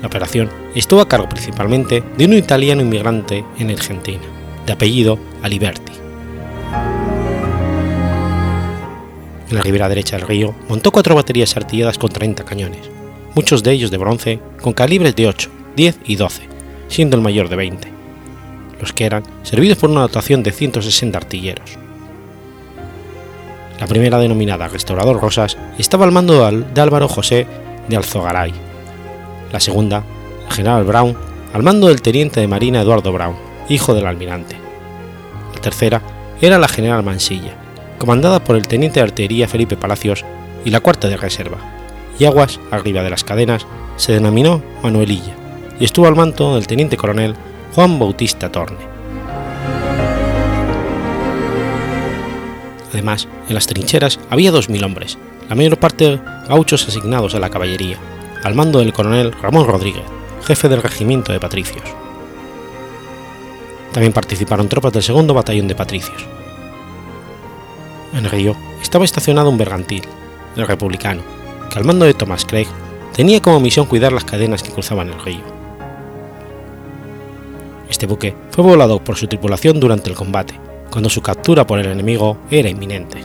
[0.00, 4.22] La operación estuvo a cargo principalmente de un italiano inmigrante en Argentina,
[4.64, 5.92] de apellido Aliberti.
[9.48, 12.90] En la ribera derecha del río montó cuatro baterías artilladas con 30 cañones,
[13.34, 16.55] muchos de ellos de bronce, con calibres de 8, 10 y 12,
[16.88, 17.88] siendo el mayor de 20,
[18.80, 21.78] los que eran servidos por una dotación de 160 artilleros.
[23.80, 27.46] La primera, denominada Restaurador Rosas, estaba al mando de Álvaro José
[27.88, 28.52] de Alzogaray.
[29.52, 30.02] La segunda,
[30.48, 31.16] el general Brown,
[31.52, 33.36] al mando del teniente de marina Eduardo Brown,
[33.68, 34.56] hijo del almirante.
[35.54, 36.02] La tercera
[36.40, 37.54] era la general Mansilla,
[37.98, 40.24] comandada por el teniente de artillería Felipe Palacios,
[40.64, 41.58] y la cuarta de reserva,
[42.18, 43.66] y aguas arriba de las cadenas,
[43.96, 45.34] se denominó Manuelilla,
[45.78, 47.34] y estuvo al mando del teniente coronel
[47.74, 48.78] Juan Bautista Torne.
[52.92, 55.18] Además, en las trincheras había 2.000 hombres,
[55.48, 56.18] la mayor parte
[56.48, 57.98] gauchos asignados a la caballería,
[58.42, 60.04] al mando del coronel Ramón Rodríguez,
[60.44, 61.82] jefe del regimiento de patricios.
[63.92, 66.24] También participaron tropas del segundo batallón de patricios.
[68.14, 70.02] En río estaba estacionado un bergantil,
[70.56, 71.22] el republicano,
[71.70, 72.68] que al mando de Thomas Craig
[73.14, 75.55] tenía como misión cuidar las cadenas que cruzaban el río.
[77.88, 80.58] Este buque fue volado por su tripulación durante el combate
[80.90, 83.18] cuando su captura por el enemigo era inminente.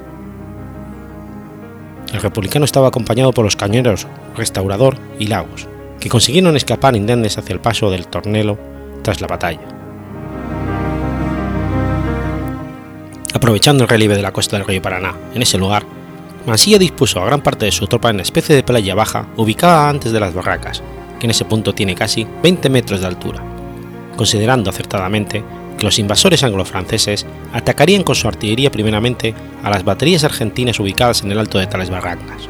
[2.14, 5.68] El republicano estaba acompañado por los cañoneros Restaurador y Lagos,
[6.00, 8.58] que consiguieron escapar indemnes hacia el paso del Tornelo
[9.02, 9.62] tras la batalla.
[13.34, 15.84] Aprovechando el relieve de la costa del río Paraná en ese lugar,
[16.46, 19.88] Mansilla dispuso a gran parte de su tropa en una especie de playa baja ubicada
[19.88, 20.84] antes de las barracas,
[21.20, 23.42] que en ese punto tiene casi 20 metros de altura,
[24.16, 25.44] considerando acertadamente
[25.82, 29.34] los invasores anglo-franceses atacarían con su artillería primeramente
[29.64, 32.48] a las baterías argentinas ubicadas en el alto de tales barracas.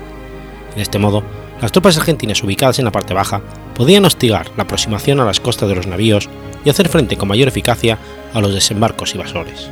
[0.75, 1.23] De este modo,
[1.61, 3.41] las tropas argentinas ubicadas en la parte baja
[3.75, 6.29] podían hostigar la aproximación a las costas de los navíos
[6.65, 7.97] y hacer frente con mayor eficacia
[8.33, 9.69] a los desembarcos invasores.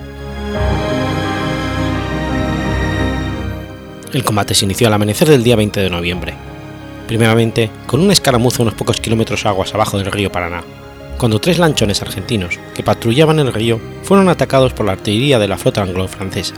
[4.14, 6.34] El combate se inició al amanecer del día 20 de noviembre,
[7.08, 10.64] primeramente con una escaramuza unos pocos kilómetros aguas abajo del río Paraná,
[11.20, 15.58] cuando tres lanchones argentinos que patrullaban el río fueron atacados por la artillería de la
[15.58, 16.56] flota anglo-francesa.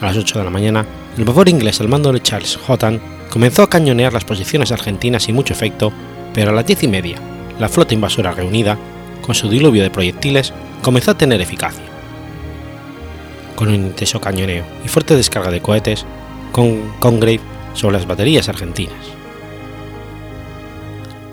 [0.00, 0.84] A las 8 de la mañana,
[1.16, 5.34] el vapor inglés al mando de Charles Houghton comenzó a cañonear las posiciones argentinas sin
[5.34, 5.90] mucho efecto,
[6.34, 7.16] pero a las diez y media,
[7.58, 8.76] la flota invasora reunida,
[9.22, 11.84] con su diluvio de proyectiles, comenzó a tener eficacia.
[13.56, 16.04] Con un intenso cañoneo y fuerte descarga de cohetes,
[16.52, 17.40] con Congrave
[17.72, 19.11] sobre las baterías argentinas.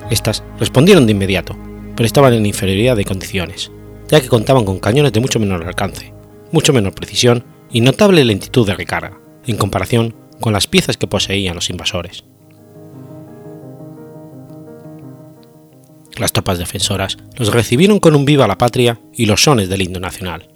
[0.10, 1.56] Estas respondieron de inmediato,
[1.96, 3.72] pero estaban en inferioridad de condiciones,
[4.08, 6.14] ya que contaban con cañones de mucho menor alcance,
[6.52, 11.56] mucho menor precisión y notable lentitud de recarga, en comparación con las piezas que poseían
[11.56, 12.24] los invasores.
[16.18, 20.00] Las tropas defensoras los recibieron con un viva la patria y los sones del himno
[20.00, 20.50] nacional.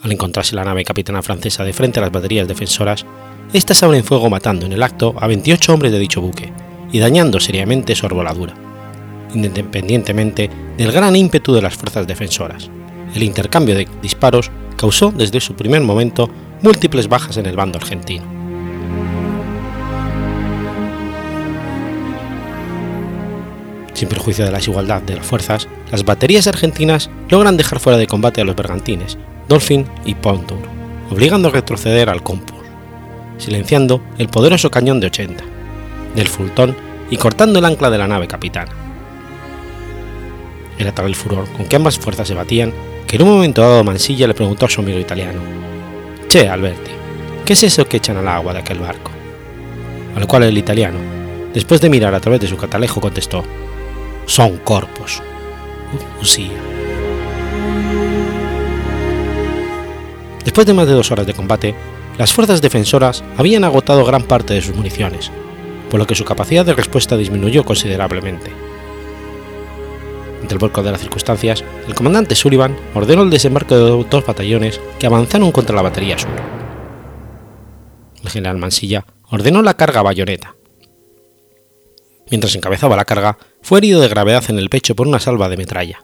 [0.00, 3.06] Al encontrarse la nave capitana francesa de frente a las baterías defensoras,
[3.52, 6.52] éstas abren fuego matando en el acto a 28 hombres de dicho buque,
[6.92, 8.54] y dañando seriamente su arboladura,
[9.34, 12.70] independientemente del gran ímpetu de las fuerzas defensoras.
[13.14, 16.30] El intercambio de disparos causó desde su primer momento
[16.62, 18.24] múltiples bajas en el bando argentino.
[23.94, 28.06] Sin perjuicio de la desigualdad de las fuerzas, las baterías argentinas logran dejar fuera de
[28.06, 29.18] combate a los bergantines
[29.48, 30.58] Dolphin y Pontour,
[31.10, 32.62] obligando a retroceder al Compur,
[33.38, 35.44] silenciando el poderoso cañón de 80,
[36.14, 36.76] del Fultón
[37.10, 38.72] y cortando el ancla de la nave capitana.
[40.78, 42.72] Era tal el furor con que ambas fuerzas se batían
[43.06, 45.40] que en un momento dado Mansilla le preguntó a su amigo italiano:
[46.28, 46.90] Che, Alberti,
[47.44, 49.10] ¿qué es eso que echan al agua de aquel barco?
[50.16, 50.98] A lo cual el italiano,
[51.52, 53.44] después de mirar a través de su catalejo, contestó:
[54.26, 55.22] Son corpos.
[56.20, 56.48] Usía.
[60.42, 61.74] Después de más de dos horas de combate,
[62.18, 65.30] las fuerzas defensoras habían agotado gran parte de sus municiones,
[65.92, 68.50] por lo que su capacidad de respuesta disminuyó considerablemente.
[70.40, 74.80] Ante el vuelco de las circunstancias, el comandante Sullivan ordenó el desembarco de dos batallones
[74.98, 76.30] que avanzaron contra la batería sur.
[78.22, 80.56] El general Mansilla ordenó la carga bayoneta.
[82.30, 85.58] Mientras encabezaba la carga, fue herido de gravedad en el pecho por una salva de
[85.58, 86.02] metralla.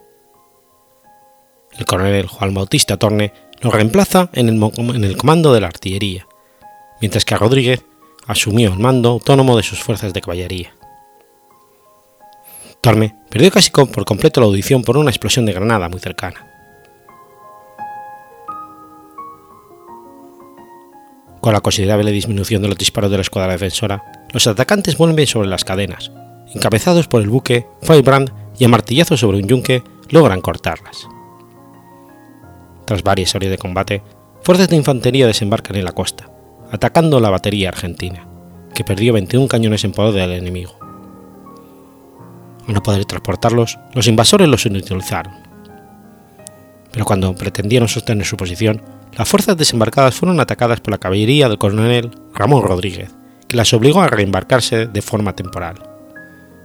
[1.78, 3.32] El coronel Juan Bautista Torne
[3.62, 4.62] lo reemplaza en el,
[4.94, 6.28] en el comando de la artillería,
[7.00, 7.86] mientras que a Rodríguez
[8.28, 10.74] asumió el mando autónomo de sus fuerzas de caballería.
[12.80, 16.46] Torme perdió casi por completo la audición por una explosión de granada muy cercana.
[21.40, 24.02] Con la considerable disminución de los disparos de la escuadra defensora,
[24.32, 26.12] los atacantes vuelven sobre las cadenas,
[26.54, 31.08] encabezados por el buque Firebrand y a martillazo sobre un yunque logran cortarlas.
[32.84, 34.02] Tras varias horas de combate,
[34.42, 36.30] fuerzas de infantería desembarcan en la costa,
[36.70, 38.26] atacando la batería argentina,
[38.74, 40.78] que perdió 21 cañones en poder del enemigo.
[42.66, 45.32] Al no poder transportarlos, los invasores los inutilizaron.
[46.92, 48.82] Pero cuando pretendieron sostener su posición,
[49.16, 53.10] las fuerzas desembarcadas fueron atacadas por la caballería del coronel Ramón Rodríguez,
[53.48, 55.76] que las obligó a reembarcarse de forma temporal,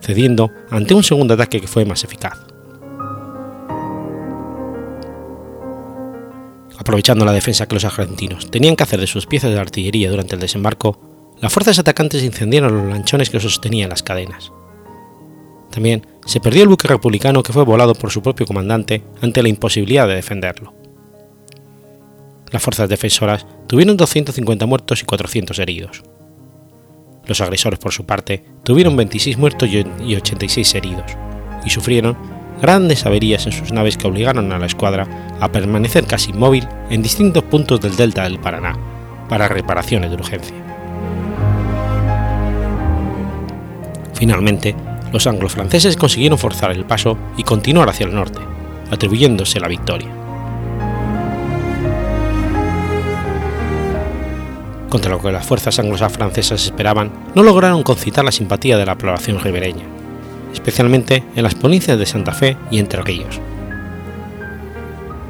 [0.02, 2.53] cediendo ante un segundo ataque que fue más eficaz.
[6.84, 10.36] Aprovechando la defensa que los argentinos tenían que hacer de sus piezas de artillería durante
[10.36, 11.00] el desembarco,
[11.40, 14.52] las fuerzas atacantes incendiaron los lanchones que sostenían las cadenas.
[15.72, 19.48] También se perdió el buque republicano que fue volado por su propio comandante ante la
[19.48, 20.74] imposibilidad de defenderlo.
[22.52, 26.04] Las fuerzas defensoras tuvieron 250 muertos y 400 heridos.
[27.26, 31.06] Los agresores, por su parte, tuvieron 26 muertos y 86 heridos,
[31.66, 32.18] y sufrieron
[32.64, 35.06] grandes averías en sus naves que obligaron a la escuadra
[35.42, 38.78] a permanecer casi inmóvil en distintos puntos del delta del Paraná
[39.28, 40.56] para reparaciones de urgencia.
[44.14, 44.74] Finalmente,
[45.12, 48.40] los anglo-franceses consiguieron forzar el paso y continuar hacia el norte,
[48.90, 50.08] atribuyéndose la victoria.
[54.88, 59.42] Contra lo que las fuerzas anglo-francesas esperaban, no lograron concitar la simpatía de la población
[59.42, 59.84] ribereña,
[60.54, 63.42] especialmente en las provincias de Santa Fe y Entre Ríos.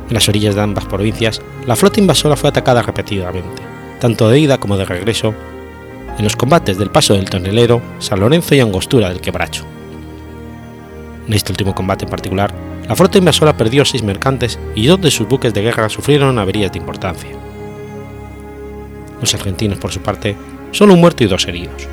[0.07, 3.61] En las orillas de ambas provincias, la flota invasora fue atacada repetidamente,
[3.99, 5.33] tanto de ida como de regreso,
[6.17, 9.65] en los combates del Paso del Tonelero, San Lorenzo y Angostura del Quebracho.
[11.27, 12.53] En este último combate en particular,
[12.87, 16.71] la flota invasora perdió seis mercantes y dos de sus buques de guerra sufrieron averías
[16.71, 17.31] de importancia.
[19.21, 20.35] Los argentinos, por su parte,
[20.71, 21.87] solo un muerto y dos heridos.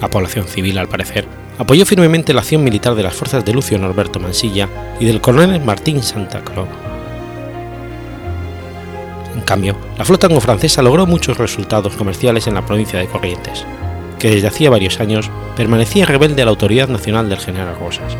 [0.00, 1.26] La población civil, al parecer,
[1.58, 4.68] apoyó firmemente la acción militar de las fuerzas de Lucio Norberto Mansilla
[5.00, 6.70] y del coronel Martín Santa Coloma.
[9.34, 13.64] En cambio, la flota anglo-francesa logró muchos resultados comerciales en la provincia de Corrientes,
[14.18, 18.16] que desde hacía varios años permanecía rebelde a la autoridad nacional del general Rosas.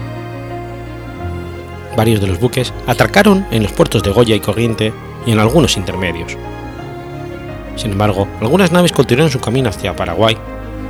[1.97, 4.93] Varios de los buques atracaron en los puertos de Goya y Corriente
[5.27, 6.37] y en algunos intermedios.
[7.77, 10.37] Sin embargo, algunas naves continuaron su camino hacia Paraguay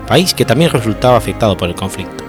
[0.08, 2.24] país que también resultaba afectado por el conflicto.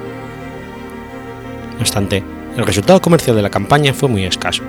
[1.73, 2.23] No obstante,
[2.57, 4.63] el resultado comercial de la campaña fue muy escaso,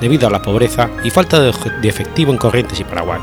[0.00, 3.20] debido a la pobreza y falta de efectivo en Corrientes y Paraguay.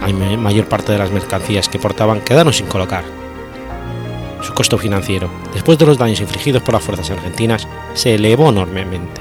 [0.00, 3.02] La mayor parte de las mercancías que portaban quedaron sin colocar.
[4.42, 9.20] Su costo financiero, después de los daños infligidos por las fuerzas argentinas, se elevó enormemente.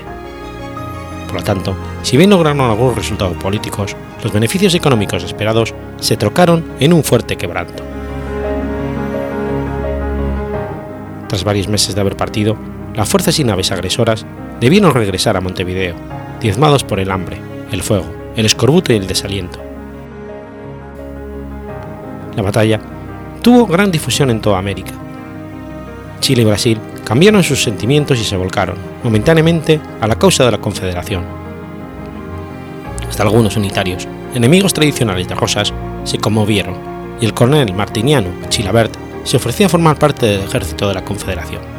[1.26, 6.64] Por lo tanto, si bien lograron algunos resultados políticos, los beneficios económicos esperados se trocaron
[6.80, 7.84] en un fuerte quebranto.
[11.36, 12.56] Tras varios meses de haber partido,
[12.96, 14.26] las fuerzas y naves agresoras
[14.62, 15.94] debieron regresar a Montevideo,
[16.40, 17.42] diezmados por el hambre,
[17.74, 18.06] el fuego,
[18.38, 19.60] el escorbuto y el desaliento.
[22.38, 22.80] La batalla
[23.42, 24.94] tuvo gran difusión en toda América.
[26.22, 30.62] Chile y Brasil cambiaron sus sentimientos y se volcaron, momentáneamente, a la causa de la
[30.62, 31.26] Confederación.
[33.10, 35.74] Hasta algunos unitarios, enemigos tradicionales de Rosas,
[36.06, 36.78] se conmovieron,
[37.20, 41.75] y el coronel martiniano Chilabert se ofrecía a formar parte del ejército de la Confederación.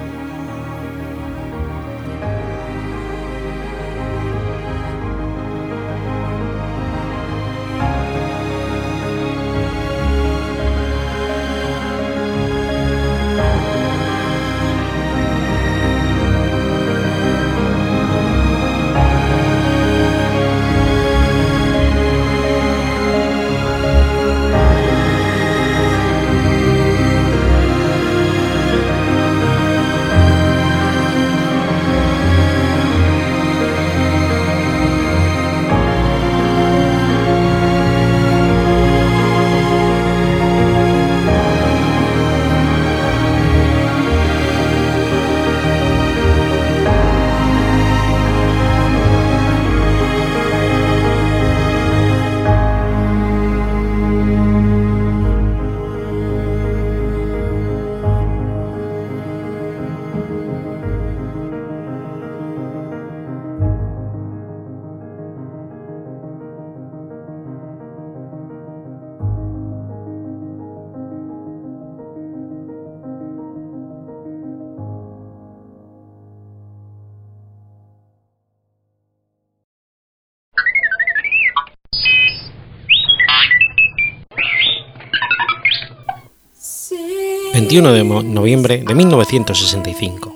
[87.83, 90.35] 21 de noviembre de 1965.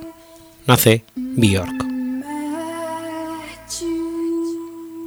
[0.66, 1.86] Nace Björk.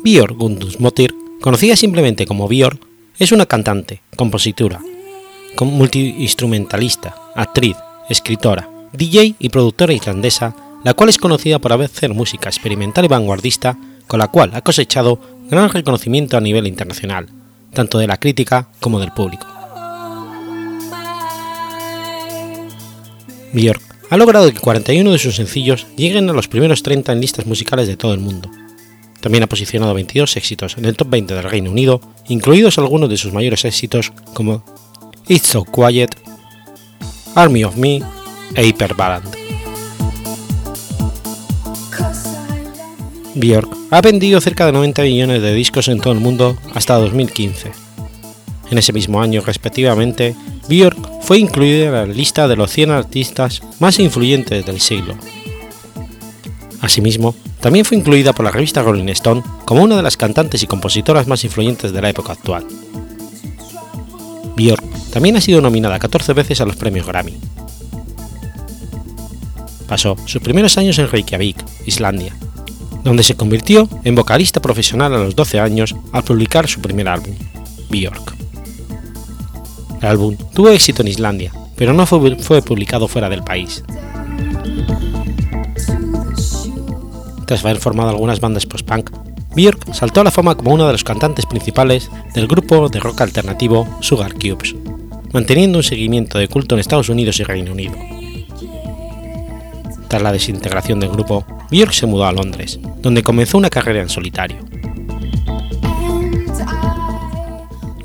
[0.03, 2.79] Björk Gundusmotir, conocida simplemente como Björk,
[3.19, 4.81] es una cantante, compositora,
[5.61, 7.77] multiinstrumentalista, actriz,
[8.09, 13.77] escritora, DJ y productora islandesa, la cual es conocida por hacer música experimental y vanguardista
[14.07, 15.19] con la cual ha cosechado
[15.51, 17.27] gran reconocimiento a nivel internacional,
[17.73, 19.45] tanto de la crítica como del público.
[23.53, 27.45] Björk ha logrado que 41 de sus sencillos lleguen a los primeros 30 en listas
[27.45, 28.49] musicales de todo el mundo.
[29.21, 33.17] También ha posicionado 22 éxitos en el top 20 del Reino Unido, incluidos algunos de
[33.17, 34.65] sus mayores éxitos como
[35.27, 36.15] It's So Quiet,
[37.35, 38.01] Army of Me
[38.55, 39.23] e Hyper Ballad.
[43.35, 47.82] Björk ha vendido cerca de 90 millones de discos en todo el mundo hasta 2015.
[48.69, 50.35] En ese mismo año, respectivamente,
[50.67, 55.15] Björk fue incluida en la lista de los 100 artistas más influyentes del siglo.
[56.81, 60.67] Asimismo, también fue incluida por la revista Rolling Stone como una de las cantantes y
[60.67, 62.65] compositoras más influyentes de la época actual.
[64.55, 67.37] Björk también ha sido nominada 14 veces a los premios Grammy.
[69.87, 72.35] Pasó sus primeros años en Reykjavik, Islandia,
[73.03, 77.35] donde se convirtió en vocalista profesional a los 12 años al publicar su primer álbum,
[77.89, 78.42] Björk.
[80.03, 83.85] El álbum tuvo éxito en Islandia, pero no fue, publicado fuera del país.
[87.45, 89.11] Tras haber formado algunas bandas post-punk,
[89.55, 93.21] Björk saltó a la fama como uno de los cantantes principales del grupo de rock
[93.21, 94.75] alternativo Sugar Cubes,
[95.31, 97.95] manteniendo un seguimiento de culto en Estados Unidos y Reino Unido.
[100.09, 104.09] Tras la desintegración del grupo, Björk se mudó a Londres, donde comenzó una carrera en
[104.09, 104.57] solitario.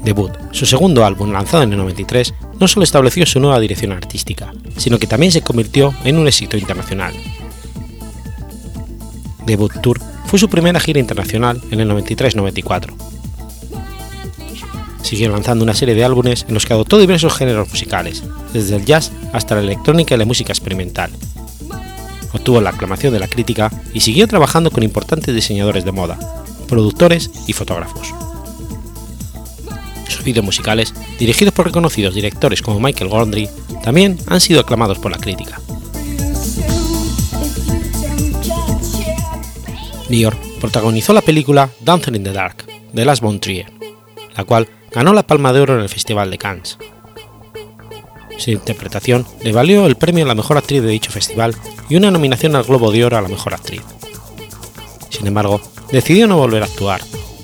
[0.08, 4.54] Debut, su segundo álbum lanzado en el 93, no solo estableció su nueva dirección artística,
[4.78, 7.12] sino que también se convirtió en un éxito internacional.
[9.44, 12.94] Debut Tour fue su primera gira internacional en el 93-94.
[15.02, 18.86] Siguió lanzando una serie de álbumes en los que adoptó diversos géneros musicales, desde el
[18.86, 21.10] jazz hasta la electrónica y la música experimental.
[22.32, 26.18] Obtuvo la aclamación de la crítica y siguió trabajando con importantes diseñadores de moda,
[26.66, 28.14] productores y fotógrafos.
[30.18, 33.48] Sus vídeos musicales, dirigidos por reconocidos directores como Michael Gondry,
[33.84, 35.60] también han sido aclamados por la crítica.
[40.08, 43.70] Dior protagonizó la película Dancing in the Dark de Lars von Trier,
[44.36, 46.78] la cual ganó la Palma de Oro en el Festival de Cannes.
[48.38, 51.54] Su interpretación le valió el premio a la mejor actriz de dicho festival
[51.88, 53.82] y una nominación al Globo de Oro a la mejor actriz.
[55.10, 55.60] Sin embargo,
[55.92, 57.02] decidió no volver a actuar,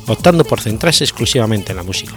[0.08, 2.14] optando por centrarse exclusivamente en la música.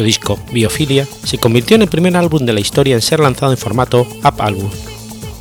[0.00, 3.52] Su disco, Biofilia, se convirtió en el primer álbum de la historia en ser lanzado
[3.52, 4.70] en formato Up Album,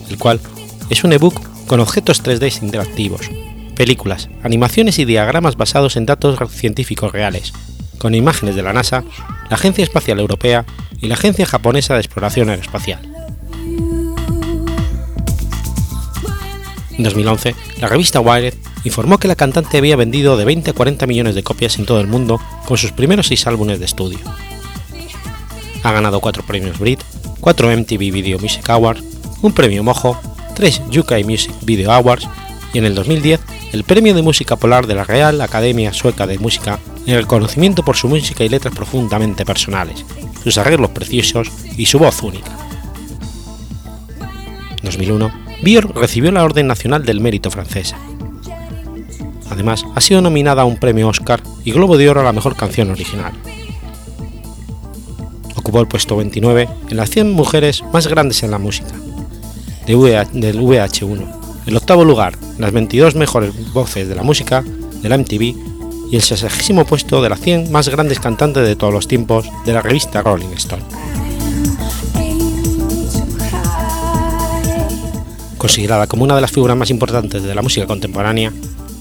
[0.09, 0.41] el cual
[0.89, 3.31] es un ebook con objetos 3D interactivos,
[3.77, 7.53] películas, animaciones y diagramas basados en datos científicos reales,
[7.99, 9.05] con imágenes de la NASA,
[9.49, 10.65] la Agencia Espacial Europea
[10.99, 12.99] y la Agencia Japonesa de Exploración Aeroespacial.
[16.97, 21.07] En 2011, la revista Wired informó que la cantante había vendido de 20 a 40
[21.07, 24.19] millones de copias en todo el mundo con sus primeros seis álbumes de estudio.
[25.83, 27.01] Ha ganado cuatro premios Brit,
[27.39, 29.03] cuatro MTV Video Music Awards,
[29.41, 30.19] un premio Mojo,
[30.55, 32.27] tres UK Music Video Awards
[32.73, 33.39] y en el 2010
[33.71, 37.95] el premio de música polar de la Real Academia Sueca de Música en reconocimiento por
[37.95, 40.05] su música y letras profundamente personales,
[40.43, 42.51] sus arreglos preciosos y su voz única.
[44.77, 45.31] En 2001,
[45.63, 47.97] Björk recibió la Orden Nacional del Mérito francesa.
[49.49, 52.55] Además, ha sido nominada a un premio Oscar y Globo de Oro a la mejor
[52.55, 53.33] canción original.
[55.69, 58.89] Ocupó el puesto 29 en las 100 mujeres más grandes en la música,
[59.85, 61.31] del VH1,
[61.67, 65.53] el octavo lugar en las 22 mejores voces de la música de la MTV
[66.11, 69.73] y el 60 puesto de las 100 más grandes cantantes de todos los tiempos de
[69.73, 70.81] la revista Rolling Stone.
[75.59, 78.51] Considerada como una de las figuras más importantes de la música contemporánea,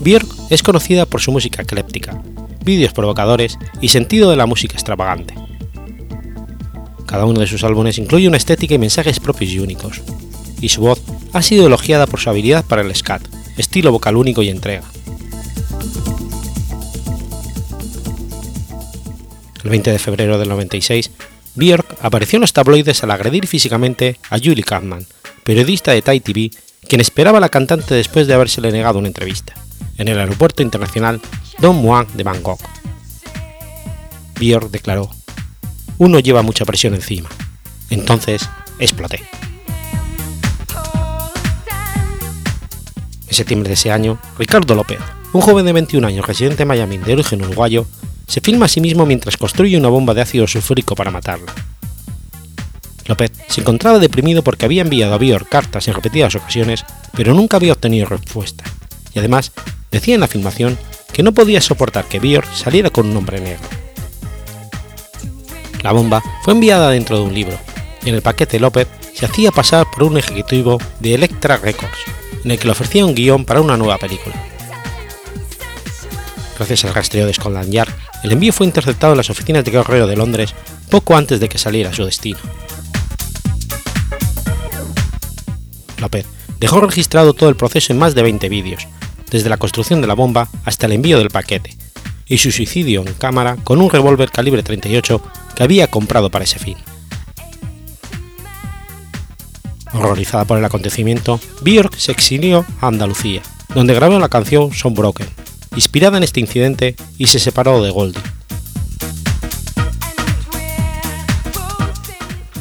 [0.00, 2.22] Björk es conocida por su música ecléptica,
[2.62, 5.47] vídeos provocadores y sentido de la música extravagante.
[7.08, 10.02] Cada uno de sus álbumes incluye una estética y mensajes propios y únicos,
[10.60, 11.00] y su voz
[11.32, 13.22] ha sido elogiada por su habilidad para el scat,
[13.56, 14.84] estilo vocal único y entrega.
[19.64, 21.10] El 20 de febrero del 96,
[21.54, 25.06] Björk apareció en los tabloides al agredir físicamente a Julie Kaufman,
[25.44, 26.50] periodista de Thai TV,
[26.86, 29.54] quien esperaba a la cantante después de habérsele negado una entrevista,
[29.96, 31.22] en el aeropuerto internacional
[31.58, 32.60] Don Muang de Bangkok.
[34.38, 35.10] Björk declaró,
[35.98, 37.28] uno lleva mucha presión encima.
[37.90, 39.22] Entonces, exploté.
[43.26, 44.98] En septiembre de ese año, Ricardo López,
[45.32, 47.86] un joven de 21 años residente en Miami de origen uruguayo,
[48.26, 51.52] se filma a sí mismo mientras construye una bomba de ácido sulfúrico para matarla.
[53.06, 56.84] López se encontraba deprimido porque había enviado a Björk cartas en repetidas ocasiones,
[57.14, 58.64] pero nunca había obtenido respuesta,
[59.14, 59.52] y además
[59.90, 60.78] decía en la filmación
[61.12, 63.87] que no podía soportar que Björk saliera con un hombre negro.
[65.82, 67.58] La bomba fue enviada dentro de un libro,
[68.04, 71.98] y en el paquete López se hacía pasar por un ejecutivo de Electra Records,
[72.44, 74.36] en el que le ofrecía un guion para una nueva película.
[76.56, 77.92] Gracias al rastreo de Scotland Yard,
[78.24, 80.54] el envío fue interceptado en las oficinas de correo de Londres
[80.90, 82.38] poco antes de que saliera a su destino.
[85.98, 86.26] López
[86.58, 88.88] dejó registrado todo el proceso en más de 20 vídeos,
[89.30, 91.76] desde la construcción de la bomba hasta el envío del paquete,
[92.26, 95.22] y su suicidio en cámara con un revólver calibre 38
[95.58, 96.76] que había comprado para ese fin.
[99.92, 103.42] Horrorizada por el acontecimiento, Björk se exilió a Andalucía,
[103.74, 105.26] donde grabó la canción Broken,
[105.74, 108.22] inspirada en este incidente, y se separó de Goldie.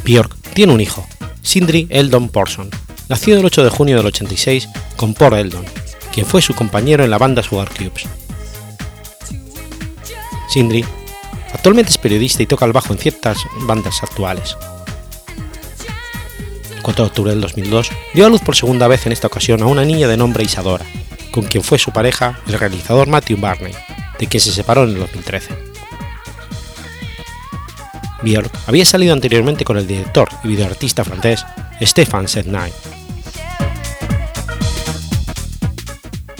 [0.03, 1.07] Björk tiene un hijo,
[1.43, 2.71] Sindri Eldon Porson,
[3.09, 5.65] nacido el 8 de junio del 86 con Paul Eldon,
[6.11, 8.07] quien fue su compañero en la banda Sugar Cubes.
[10.49, 10.83] Sindri
[11.53, 14.55] actualmente es periodista y toca el bajo en ciertas bandas actuales.
[16.81, 19.65] 4 de octubre del 2002, dio a luz por segunda vez en esta ocasión a
[19.65, 20.85] una niña de nombre Isadora,
[21.31, 23.73] con quien fue su pareja el realizador Matthew Barney,
[24.17, 25.53] de quien se separó en el 2013.
[28.23, 31.45] Björk había salido anteriormente con el director y videoartista francés
[31.81, 32.71] Stéphane Sednay.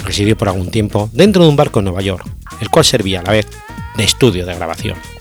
[0.05, 2.25] Residió por algún tiempo dentro de un barco en Nueva York,
[2.61, 3.47] el cual servía a la vez
[3.97, 5.16] de estudio de grabación.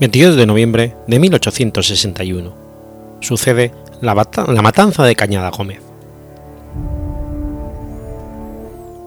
[0.00, 2.54] 22 de noviembre de 1861.
[3.20, 5.82] Sucede la, matanza de Cañada Gómez.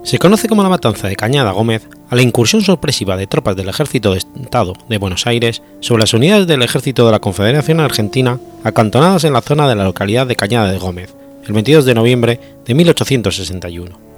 [0.04, 3.70] Se conoce como la matanza de Cañada Gómez a la incursión sorpresiva de tropas del
[3.70, 8.39] Ejército de Estado de Buenos Aires sobre las unidades del Ejército de la Confederación Argentina
[8.64, 12.39] acantonadas en la zona de la localidad de Cañada de Gómez, el 22 de noviembre
[12.66, 14.12] de 1861.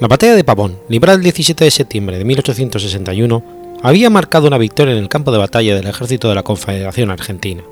[0.00, 3.42] La batalla de Pavón, librada el 17 de septiembre de 1861,
[3.82, 7.64] había marcado una victoria en el campo de batalla del ejército de la Confederación Argentina.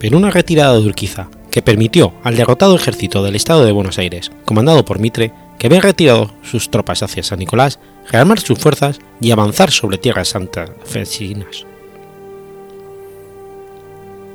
[0.00, 4.32] Pero una retirada de Urquiza, que permitió al derrotado ejército del Estado de Buenos Aires,
[4.44, 7.78] comandado por Mitre, que había retirado sus tropas hacia San Nicolás,
[8.10, 11.64] rearmar sus fuerzas y avanzar sobre tierras santafesinas.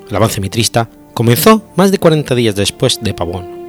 [0.10, 3.65] El avance mitrista comenzó más de 40 días después de Pavón,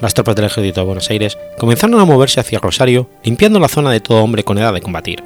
[0.00, 3.90] las tropas del ejército de Buenos Aires comenzaron a moverse hacia Rosario, limpiando la zona
[3.90, 5.22] de todo hombre con edad de combatir.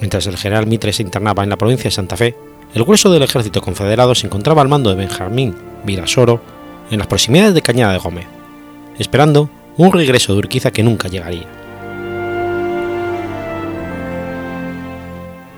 [0.00, 2.36] Mientras el general Mitre se internaba en la provincia de Santa Fe,
[2.74, 6.42] el grueso del ejército confederado se encontraba al mando de Benjamín Virasoro
[6.90, 8.26] en las proximidades de Cañada de Gómez,
[8.98, 11.46] esperando un regreso de Urquiza que nunca llegaría.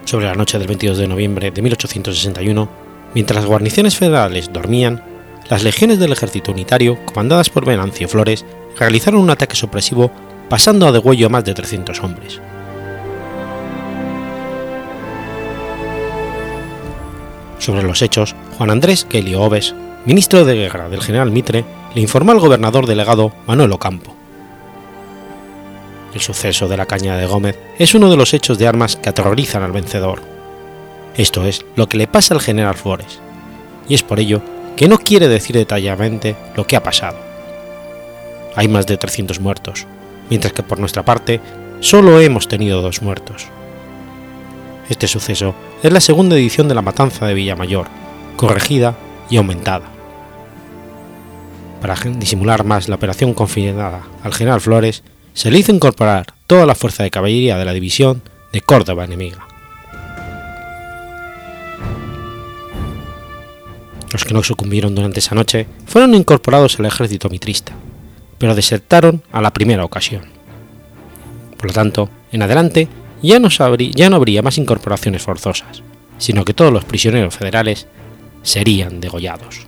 [0.04, 2.68] Sobre la noche del 22 de noviembre de 1861,
[3.14, 5.02] mientras las guarniciones federales dormían,
[5.48, 8.44] las legiones del ejército unitario, comandadas por Venancio Flores,
[8.78, 10.10] realizaron un ataque sorpresivo
[10.48, 12.40] pasando a degüello a más de 300 hombres.
[17.58, 19.74] Sobre los hechos, Juan Andrés Kelly Oves,
[20.04, 24.14] ministro de guerra del general Mitre, le informó al gobernador delegado Manuel Ocampo.
[26.14, 29.08] El suceso de la caña de Gómez es uno de los hechos de armas que
[29.08, 30.22] aterrorizan al vencedor.
[31.16, 33.20] Esto es lo que le pasa al general Flores,
[33.88, 34.40] y es por ello
[34.78, 37.18] que no quiere decir detalladamente lo que ha pasado.
[38.54, 39.88] Hay más de 300 muertos,
[40.30, 41.40] mientras que por nuestra parte
[41.80, 43.48] solo hemos tenido dos muertos.
[44.88, 45.52] Este suceso
[45.82, 47.88] es la segunda edición de la matanza de Villamayor,
[48.36, 48.94] corregida
[49.28, 49.86] y aumentada.
[51.80, 55.02] Para disimular más la operación confinada al general Flores,
[55.34, 58.22] se le hizo incorporar toda la fuerza de caballería de la división
[58.52, 59.47] de Córdoba enemiga.
[64.12, 67.72] Los que no sucumbieron durante esa noche fueron incorporados al ejército mitrista,
[68.38, 70.22] pero desertaron a la primera ocasión.
[71.56, 72.88] Por lo tanto, en adelante
[73.22, 75.82] ya no, ya no habría más incorporaciones forzosas,
[76.18, 77.86] sino que todos los prisioneros federales
[78.42, 79.67] serían degollados.